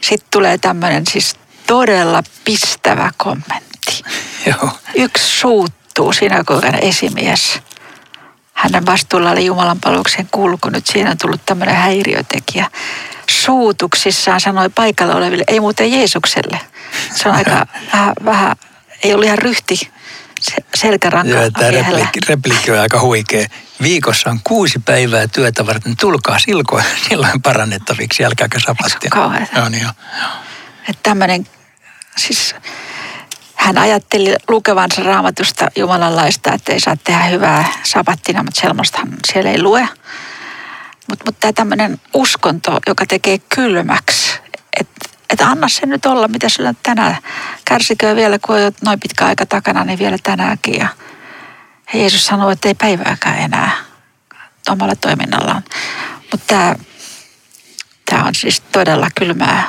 sitten 0.00 0.28
tulee 0.30 0.58
tämmöinen 0.58 1.06
siis 1.06 1.36
todella 1.66 2.22
pistävä 2.44 3.10
kommentti. 3.16 4.02
Joo. 4.50 4.70
Yksi 4.94 5.40
suuttuu 5.40 6.12
synagogan 6.12 6.74
esimies. 6.74 7.60
Hänen 8.52 8.86
vastuulla 8.86 9.30
oli 9.30 9.46
Jumalan 9.46 9.80
palveluksen 9.80 10.28
kulku. 10.30 10.70
Nyt 10.70 10.86
siinä 10.86 11.10
on 11.10 11.18
tullut 11.18 11.46
tämmöinen 11.46 11.76
häiriötekijä. 11.76 12.70
Suutuksissaan 13.44 14.40
sanoi 14.40 14.68
paikalla 14.68 15.14
oleville, 15.14 15.44
ei 15.48 15.60
muuten 15.60 15.92
Jeesukselle. 15.92 16.60
Se 17.14 17.28
on 17.28 17.34
aika 17.34 17.50
vähän, 17.92 18.12
vähän 18.24 18.56
ei 19.02 19.12
ollut 19.12 19.26
ihan 19.26 19.38
ryhti 19.38 19.90
selkäranka 20.74 21.32
Joo, 21.32 21.50
tämä 21.50 21.70
replikki, 21.70 22.20
replikki 22.28 22.70
on 22.70 22.78
aika 22.78 23.00
huikea. 23.00 23.46
Viikossa 23.82 24.30
on 24.30 24.40
kuusi 24.44 24.78
päivää 24.78 25.26
työtä 25.26 25.66
varten. 25.66 25.96
Tulkaa 25.96 26.38
silloin, 26.46 26.84
silloin 27.08 27.42
parannettaviksi, 27.42 28.24
älkääkä 28.24 28.60
sapattia. 28.60 29.10
Kauheeta. 29.10 29.58
Joo, 29.58 29.68
niin 29.68 29.82
jo. 29.82 29.88
Että 30.88 31.02
tämmöinen, 31.02 31.46
siis 32.16 32.54
hän 33.54 33.78
ajatteli 33.78 34.36
lukevansa 34.48 35.02
raamatusta 35.02 35.68
Jumalan 35.76 36.16
laista, 36.16 36.52
että 36.52 36.72
ei 36.72 36.80
saa 36.80 36.96
tehdä 37.04 37.24
hyvää 37.24 37.64
sapattina, 37.82 38.42
mutta 38.42 38.60
semmoistahan 38.60 39.08
siellä 39.32 39.50
ei 39.50 39.62
lue. 39.62 39.88
Mutta 41.08 41.24
mut 41.26 41.40
tämä 41.40 41.52
tämmöinen 41.52 42.00
uskonto, 42.14 42.80
joka 42.86 43.06
tekee 43.06 43.38
kylmäksi, 43.38 44.38
että 44.80 45.08
että 45.30 45.46
anna 45.46 45.68
se 45.68 45.86
nyt 45.86 46.06
olla, 46.06 46.28
mitä 46.28 46.48
sulla 46.48 46.74
tänään. 46.82 47.16
Kärsikö 47.64 48.16
vielä, 48.16 48.38
kun 48.38 48.56
on 48.56 48.72
noin 48.84 49.00
pitkä 49.00 49.26
aika 49.26 49.46
takana, 49.46 49.84
niin 49.84 49.98
vielä 49.98 50.16
tänäänkin. 50.22 50.74
Ja 50.80 50.88
Jeesus 51.94 52.26
sanoi, 52.26 52.52
että 52.52 52.68
ei 52.68 52.74
päivääkään 52.74 53.38
enää 53.38 53.70
omalla 54.68 54.96
toiminnallaan. 54.96 55.64
Mutta 56.32 56.46
tämä, 56.46 56.74
tämä 58.10 58.24
on 58.24 58.34
siis 58.34 58.60
todella 58.60 59.08
kylmää. 59.18 59.68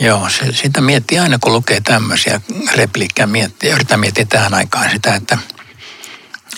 Joo, 0.00 0.28
se, 0.28 0.52
sitä 0.52 0.80
miettii 0.80 1.18
aina, 1.18 1.38
kun 1.38 1.52
lukee 1.52 1.80
tämmöisiä 1.80 2.40
repliikkejä, 2.74 3.26
miettii, 3.26 3.70
yritetään 3.70 4.00
miettiä 4.00 4.24
tähän 4.24 4.54
aikaan 4.54 4.90
sitä, 4.90 5.14
että, 5.14 5.38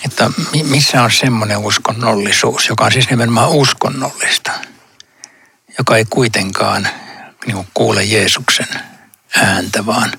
että 0.05 0.29
missä 0.63 1.03
on 1.03 1.11
semmoinen 1.11 1.57
uskonnollisuus, 1.57 2.69
joka 2.69 2.85
on 2.85 2.91
siis 2.91 3.09
nimenomaan 3.09 3.49
uskonnollista, 3.49 4.51
joka 5.77 5.97
ei 5.97 6.05
kuitenkaan 6.09 6.87
niin 7.45 7.55
kuin 7.55 7.67
kuule 7.73 8.03
Jeesuksen 8.03 8.67
ääntä, 9.35 9.85
vaan, 9.85 10.11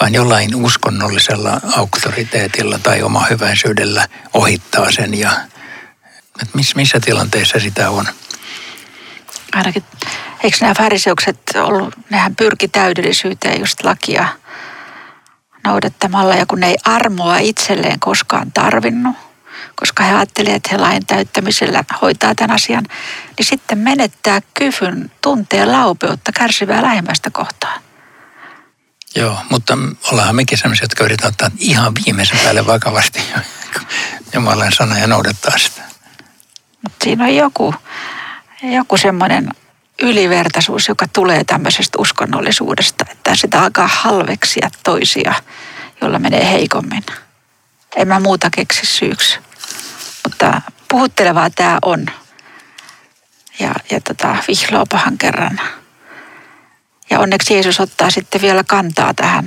vaan 0.00 0.14
jollain 0.14 0.54
uskonnollisella 0.54 1.60
auktoriteetilla 1.76 2.78
tai 2.78 3.02
oma 3.02 3.26
hyväisyydellä 3.30 4.08
ohittaa 4.34 4.92
sen. 4.92 5.14
Ja, 5.14 5.30
että 6.42 6.56
miss, 6.56 6.74
missä 6.74 7.00
tilanteessa 7.00 7.60
sitä 7.60 7.90
on? 7.90 8.06
Ainakin, 9.52 9.84
eikö 10.42 10.56
nämä 10.60 10.74
fariseukset 10.74 11.38
ollut, 11.54 11.94
nehän 12.10 12.36
pyrki 12.36 12.68
täydellisyyteen 12.68 13.60
just 13.60 13.84
lakia 13.84 14.28
noudattamalla 15.64 16.34
ja 16.34 16.46
kun 16.46 16.60
ne 16.60 16.68
ei 16.68 16.76
armoa 16.84 17.38
itselleen 17.38 18.00
koskaan 18.00 18.52
tarvinnut, 18.52 19.16
koska 19.76 20.02
he 20.02 20.14
ajattelivat, 20.14 20.56
että 20.56 20.68
he 20.72 20.78
lain 20.78 21.06
täyttämisellä 21.06 21.84
hoitaa 22.02 22.34
tämän 22.34 22.54
asian, 22.54 22.84
niin 23.38 23.46
sitten 23.46 23.78
menettää 23.78 24.40
kyvyn 24.54 25.10
tuntea 25.20 25.72
laupeutta 25.72 26.32
kärsivää 26.32 26.82
lähimmäistä 26.82 27.30
kohtaan. 27.30 27.80
Joo, 29.16 29.38
mutta 29.50 29.78
ollaan 30.12 30.36
mekin 30.36 30.58
sellaisia, 30.58 30.84
jotka 30.84 31.04
yritetään 31.04 31.32
ottaa 31.32 31.50
ihan 31.58 31.92
viimeisen 32.04 32.38
päälle 32.38 32.66
vakavasti 32.66 33.20
Jumalan 34.34 34.72
sana 34.72 34.98
ja 34.98 35.06
noudattaa 35.06 35.58
sitä. 35.58 35.82
Mutta 36.82 37.04
siinä 37.04 37.24
on 37.24 37.36
joku, 37.36 37.74
joku 38.62 38.96
semmoinen 38.96 39.50
ylivertaisuus, 40.02 40.88
joka 40.88 41.06
tulee 41.12 41.44
tämmöisestä 41.44 41.98
uskonnollisuudesta, 41.98 43.04
että 43.10 43.36
sitä 43.36 43.62
alkaa 43.62 43.86
halveksia 43.86 44.70
toisia, 44.84 45.34
jolla 46.00 46.18
menee 46.18 46.50
heikommin. 46.50 47.02
En 47.96 48.08
mä 48.08 48.20
muuta 48.20 48.50
keksi 48.50 48.86
syyksi. 48.86 49.38
Mutta 50.24 50.62
puhuttelevaa 50.88 51.50
tämä 51.50 51.78
on. 51.82 52.06
Ja, 53.60 53.74
ja 53.90 54.00
tota, 54.00 54.36
vihloa 54.48 54.84
pahan 54.90 55.18
kerran. 55.18 55.60
Ja 57.10 57.20
onneksi 57.20 57.54
Jeesus 57.54 57.80
ottaa 57.80 58.10
sitten 58.10 58.40
vielä 58.40 58.64
kantaa 58.64 59.14
tähän. 59.14 59.46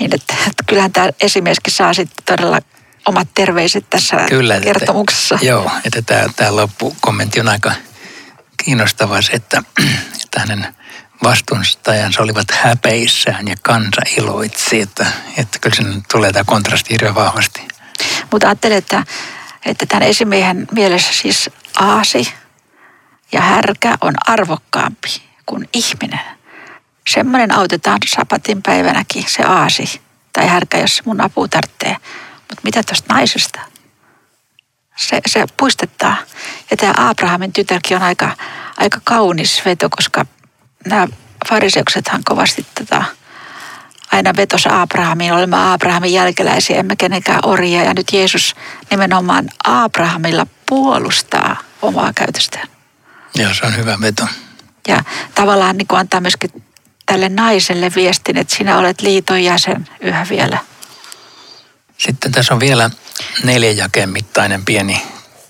Niin 0.00 0.14
että, 0.14 0.34
että 0.46 0.62
kyllähän 0.66 0.92
tämä 0.92 1.08
esimieskin 1.20 1.72
saa 1.72 1.94
sitten 1.94 2.24
todella 2.24 2.60
omat 3.06 3.28
terveiset 3.34 3.90
tässä 3.90 4.16
Kyllä, 4.28 4.60
kertomuksessa. 4.60 5.34
Että, 5.34 5.46
joo, 5.46 5.70
että 5.84 6.02
tämä, 6.02 6.24
tämä 6.36 6.56
loppukommentti 6.56 7.40
on 7.40 7.48
aika 7.48 7.72
kiinnostava 8.64 9.22
se, 9.22 9.32
että, 9.32 9.62
että 10.24 10.40
hänen 10.40 10.74
vastustajansa 11.22 12.22
olivat 12.22 12.50
häpeissään 12.50 13.48
ja 13.48 13.56
kansa 13.62 14.00
iloitsi, 14.16 14.80
että, 14.80 15.06
että 15.36 15.58
kyllä 15.58 15.76
sen 15.76 16.02
tulee 16.12 16.32
tämä 16.32 16.44
kontrasti 16.44 16.90
hirveän 16.90 17.14
vahvasti. 17.14 17.68
Mutta 18.32 18.48
ajattelen, 18.48 18.78
että, 18.78 19.04
että 19.66 19.86
tämän 19.86 20.02
esimiehen 20.02 20.68
mielessä 20.72 21.12
siis 21.14 21.50
aasi 21.76 22.32
ja 23.32 23.40
härkä 23.40 23.98
on 24.00 24.14
arvokkaampi 24.26 25.22
kuin 25.46 25.68
ihminen. 25.72 26.20
Semmoinen 27.08 27.52
autetaan 27.52 27.98
sapatin 28.06 28.62
päivänäkin, 28.62 29.24
se 29.28 29.42
aasi 29.42 30.00
tai 30.32 30.46
härkä, 30.46 30.78
jos 30.78 31.02
mun 31.04 31.20
apu 31.20 31.48
tarvitsee. 31.48 31.96
Mutta 32.38 32.60
mitä 32.64 32.82
tuosta 32.82 33.14
naisesta? 33.14 33.60
Se, 34.98 35.20
se 35.26 35.44
puistettaa. 35.56 36.16
Ja 36.70 36.76
tämä 36.76 36.94
Abrahamin 36.96 37.52
tytärkin 37.52 37.96
on 37.96 38.02
aika, 38.02 38.36
aika 38.76 39.00
kaunis 39.04 39.62
veto, 39.64 39.88
koska 39.90 40.26
nämä 40.86 41.06
fariseuksethan 41.48 42.24
kovasti 42.24 42.66
tota, 42.78 43.04
aina 44.12 44.32
vetos 44.36 44.66
Abrahamiin. 44.66 45.32
Olemme 45.32 45.72
Abrahamin 45.72 46.12
jälkeläisiä, 46.12 46.76
emme 46.76 46.96
kenenkään 46.96 47.40
orjia. 47.44 47.84
Ja 47.84 47.94
nyt 47.94 48.12
Jeesus 48.12 48.56
nimenomaan 48.90 49.48
Abrahamilla 49.64 50.46
puolustaa 50.66 51.56
omaa 51.82 52.12
käytöstään. 52.14 52.68
Joo, 53.34 53.54
se 53.54 53.66
on 53.66 53.76
hyvä 53.76 53.98
veto. 54.00 54.26
Ja 54.88 55.04
tavallaan 55.34 55.76
niin 55.76 55.88
kuin 55.88 55.98
antaa 55.98 56.20
myöskin 56.20 56.50
tälle 57.06 57.28
naiselle 57.28 57.92
viestin, 57.96 58.36
että 58.36 58.56
sinä 58.56 58.78
olet 58.78 59.00
liiton 59.00 59.44
jäsen 59.44 59.88
yhä 60.00 60.26
vielä. 60.30 60.58
Sitten 61.98 62.32
tässä 62.32 62.54
on 62.54 62.60
vielä 62.60 62.90
neljä 63.44 63.70
jakeen 63.70 64.08
mittainen 64.08 64.64
pieni 64.64 65.02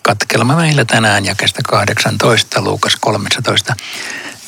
katkelma 0.03 0.57
meillä 0.57 0.85
tänään 0.85 1.25
jakesta 1.25 1.61
18, 1.69 2.61
Luukas 2.63 2.97
13. 3.01 3.77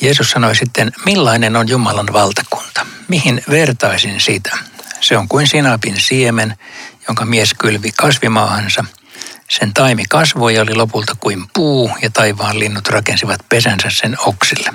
Jeesus 0.01 0.31
sanoi 0.31 0.55
sitten, 0.55 0.91
millainen 1.05 1.55
on 1.55 1.69
Jumalan 1.69 2.13
valtakunta? 2.13 2.85
Mihin 3.07 3.43
vertaisin 3.49 4.21
sitä? 4.21 4.57
Se 5.01 5.17
on 5.17 5.27
kuin 5.27 5.47
sinapin 5.47 6.01
siemen, 6.01 6.57
jonka 7.07 7.25
mies 7.25 7.53
kylvi 7.53 7.91
kasvimaahansa. 7.91 8.85
Sen 9.49 9.73
taimi 9.73 10.03
kasvoi 10.09 10.55
ja 10.55 10.61
oli 10.61 10.75
lopulta 10.75 11.15
kuin 11.19 11.45
puu 11.53 11.91
ja 12.01 12.09
taivaan 12.09 12.59
linnut 12.59 12.87
rakensivat 12.87 13.39
pesänsä 13.49 13.89
sen 13.89 14.17
oksille. 14.25 14.73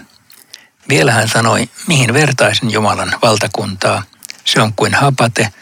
Vielä 0.88 1.12
hän 1.12 1.28
sanoi, 1.28 1.68
mihin 1.86 2.14
vertaisin 2.14 2.70
Jumalan 2.70 3.18
valtakuntaa. 3.22 4.02
Se 4.44 4.62
on 4.62 4.72
kuin 4.72 4.94
hapate, 4.94 5.52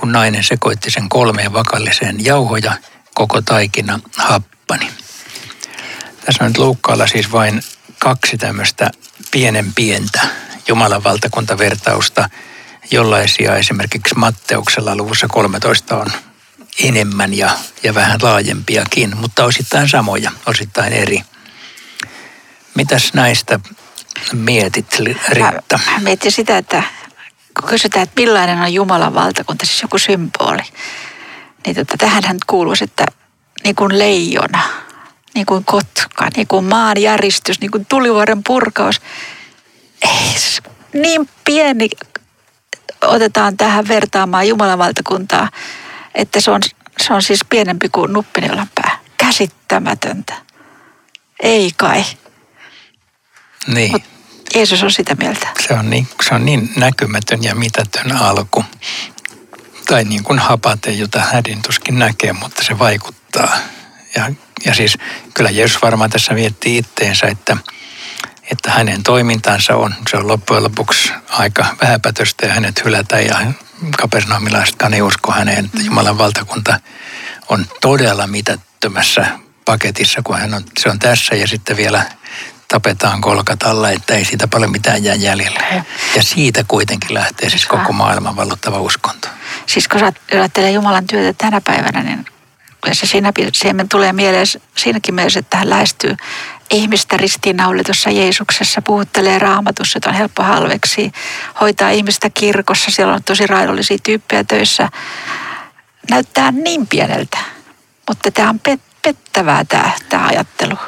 kun 0.00 0.12
nainen 0.12 0.44
sekoitti 0.44 0.90
sen 0.90 1.08
kolmeen 1.08 1.52
vakalliseen 1.52 2.24
jauhoja, 2.24 2.72
koko 3.14 3.42
taikina 3.42 4.00
happani. 4.16 4.90
Tässä 6.24 6.44
on 6.44 6.50
nyt 6.50 6.58
Luukkaalla 6.58 7.06
siis 7.06 7.32
vain 7.32 7.62
kaksi 7.98 8.36
tämmöistä 8.38 8.90
pienen 9.30 9.74
pientä 9.74 10.20
Jumalan 10.68 11.04
valtakuntavertausta, 11.04 12.30
jollaisia 12.90 13.56
esimerkiksi 13.56 14.14
Matteuksella 14.14 14.96
luvussa 14.96 15.28
13 15.28 15.96
on 15.96 16.06
enemmän 16.84 17.34
ja, 17.34 17.50
ja 17.82 17.94
vähän 17.94 18.18
laajempiakin, 18.22 19.16
mutta 19.16 19.44
osittain 19.44 19.88
samoja, 19.88 20.30
osittain 20.46 20.92
eri. 20.92 21.22
Mitäs 22.74 23.14
näistä 23.14 23.60
mietit, 24.32 24.98
Riitta? 25.28 25.80
Mä 25.92 25.98
mietin 26.00 26.32
sitä, 26.32 26.58
että 26.58 26.82
kun 27.60 27.68
kysytään, 27.68 28.02
että 28.02 28.20
millainen 28.20 28.60
on 28.60 28.74
Jumalan 28.74 29.14
valtakunta, 29.14 29.66
siis 29.66 29.82
joku 29.82 29.98
symboli, 29.98 30.62
niin 31.66 31.76
tota, 31.76 31.96
tähän 31.98 32.22
hän 32.26 32.36
kuuluisi, 32.46 32.84
että 32.84 33.06
niin 33.64 33.74
kuin 33.74 33.98
leijona, 33.98 34.62
niin 35.34 35.46
kuin 35.46 35.64
kotka, 35.64 36.28
niin 36.36 36.46
kuin 36.46 36.64
maanjäristys, 36.64 37.60
niin 37.60 37.70
kuin 37.70 37.86
tulivuoren 37.86 38.44
purkaus. 38.44 39.00
Ei, 40.02 40.34
niin 40.92 41.28
pieni 41.44 41.88
otetaan 43.04 43.56
tähän 43.56 43.88
vertaamaan 43.88 44.48
Jumalan 44.48 44.78
valtakuntaa, 44.78 45.48
että 46.14 46.40
se 46.40 46.50
on, 46.50 46.60
se 47.00 47.14
on 47.14 47.22
siis 47.22 47.40
pienempi 47.48 47.88
kuin 47.88 48.12
nuppinilan 48.12 48.70
pää. 48.74 48.98
Käsittämätöntä. 49.16 50.34
Ei 51.42 51.70
kai. 51.76 52.04
Niin. 53.66 53.92
Mut 53.92 54.17
Jeesus 54.54 54.82
on 54.82 54.90
sitä 54.90 55.14
mieltä. 55.14 55.48
Se 55.68 55.74
on 55.74 55.90
niin, 55.90 56.08
se 56.22 56.34
on 56.34 56.44
niin 56.44 56.72
näkymätön 56.76 57.42
ja 57.42 57.54
mitätön 57.54 58.16
alku. 58.16 58.64
Tai 59.86 60.04
niin 60.04 60.24
kuin 60.24 60.38
hapate, 60.38 60.90
jota 60.90 61.20
hädin 61.20 61.62
tuskin 61.62 61.98
näkee, 61.98 62.32
mutta 62.32 62.64
se 62.64 62.78
vaikuttaa. 62.78 63.56
Ja, 64.16 64.32
ja 64.64 64.74
siis 64.74 64.98
kyllä 65.34 65.50
Jeesus 65.50 65.82
varmaan 65.82 66.10
tässä 66.10 66.34
miettii 66.34 66.78
itteensä, 66.78 67.26
että, 67.26 67.56
että 68.50 68.70
hänen 68.70 69.02
toimintansa 69.02 69.76
on, 69.76 69.94
se 70.10 70.16
on 70.16 70.28
loppujen 70.28 70.64
lopuksi 70.64 71.12
aika 71.28 71.66
vähäpätöstä 71.82 72.46
ja 72.46 72.54
hänet 72.54 72.84
hylätä 72.84 73.20
ja 73.20 73.52
kapernaumilaisetkaan 73.98 74.94
ei 74.94 75.02
usko 75.02 75.32
häneen, 75.32 75.64
että 75.64 75.82
Jumalan 75.82 76.18
valtakunta 76.18 76.80
on 77.48 77.66
todella 77.80 78.26
mitättömässä 78.26 79.26
paketissa, 79.64 80.22
kun 80.24 80.38
hän 80.38 80.54
on, 80.54 80.64
se 80.80 80.90
on 80.90 80.98
tässä 80.98 81.34
ja 81.34 81.48
sitten 81.48 81.76
vielä 81.76 82.04
tapetaan 82.68 83.20
kolkatalla, 83.20 83.90
että 83.90 84.14
ei 84.14 84.24
siitä 84.24 84.48
paljon 84.48 84.70
mitään 84.70 85.04
jää 85.04 85.14
jäljelle. 85.14 85.84
Ja 86.16 86.22
siitä 86.22 86.64
kuitenkin 86.68 87.14
lähtee 87.14 87.50
siis 87.50 87.66
koko 87.66 87.92
maailman 87.92 88.36
vallottava 88.36 88.80
uskonto. 88.80 89.28
Siis 89.66 89.88
kun 89.88 90.00
ajattelee 90.32 90.70
Jumalan 90.70 91.06
työtä 91.06 91.38
tänä 91.38 91.60
päivänä, 91.60 92.02
niin 92.02 92.24
se 92.92 93.06
siinä 93.06 93.32
siemen 93.52 93.88
tulee 93.88 94.12
mieleen 94.12 94.46
siinäkin 94.76 95.14
mielessä, 95.14 95.40
että 95.40 95.56
hän 95.56 95.70
lähestyy 95.70 96.16
ihmistä 96.70 97.16
ristiinnaulitussa 97.16 98.10
Jeesuksessa, 98.10 98.82
puhuttelee 98.82 99.38
raamatussa, 99.38 99.98
että 99.98 100.08
on 100.08 100.14
helppo 100.14 100.42
halveksi, 100.42 101.12
hoitaa 101.60 101.90
ihmistä 101.90 102.30
kirkossa, 102.30 102.90
siellä 102.90 103.14
on 103.14 103.24
tosi 103.24 103.46
raidollisia 103.46 103.98
tyyppejä 104.02 104.44
töissä. 104.44 104.88
Näyttää 106.10 106.50
niin 106.50 106.86
pieneltä, 106.86 107.38
mutta 108.08 108.30
tämä 108.30 108.50
on 108.50 108.60
pettävää 109.02 109.64
tämä, 109.64 109.92
tämä 110.08 110.26
ajattelu. 110.26 110.78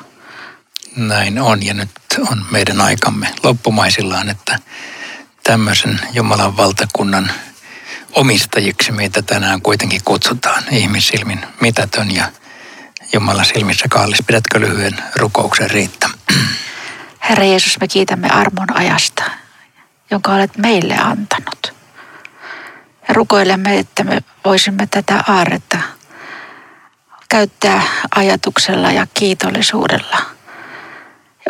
Näin 0.96 1.38
on 1.38 1.66
ja 1.66 1.74
nyt 1.74 1.90
on 2.31 2.46
meidän 2.50 2.81
aikamme 2.81 3.35
loppumaisillaan, 3.42 4.29
että 4.29 4.59
tämmöisen 5.42 6.00
Jumalan 6.12 6.57
valtakunnan 6.57 7.31
omistajiksi 8.12 8.92
meitä 8.92 9.22
tänään 9.22 9.62
kuitenkin 9.62 10.00
kutsutaan 10.05 10.62
ihmissilmin 10.70 11.46
mitätön 11.61 12.14
ja 12.14 12.24
Jumalan 13.12 13.44
silmissä 13.44 13.88
kallis. 13.88 14.22
Pidätkö 14.26 14.61
lyhyen 14.61 14.98
rukouksen 15.14 15.70
riittää? 15.70 16.11
Herra 17.29 17.44
Jeesus, 17.44 17.81
me 17.81 17.88
kiitämme 17.88 18.29
armon 18.29 18.76
ajasta, 18.76 19.24
jonka 20.11 20.35
olet 20.35 20.57
meille 20.57 20.96
antanut. 20.96 21.74
Ja 23.09 23.14
rukoilemme, 23.14 23.79
että 23.79 24.05
me 24.05 24.22
voisimme 24.44 24.87
tätä 24.87 25.24
aaretta 25.29 25.79
käyttää 27.29 27.83
ajatuksella 28.16 28.92
ja 28.92 29.07
kiitollisuudella– 29.14 30.18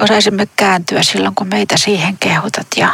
osaisimme 0.01 0.49
kääntyä 0.57 1.03
silloin, 1.03 1.35
kun 1.35 1.49
meitä 1.49 1.77
siihen 1.77 2.19
kehutat. 2.19 2.67
Ja, 2.77 2.89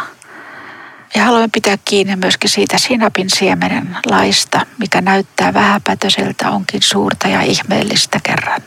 ja 1.14 1.24
haluamme 1.24 1.48
pitää 1.52 1.78
kiinni 1.84 2.16
myöskin 2.16 2.50
siitä 2.50 2.78
sinapin 2.78 3.30
siemenen 3.30 3.96
laista, 4.06 4.66
mikä 4.78 5.00
näyttää 5.00 5.54
vähäpätöiseltä, 5.54 6.50
onkin 6.50 6.82
suurta 6.82 7.28
ja 7.28 7.42
ihmeellistä 7.42 8.20
kerran. 8.22 8.62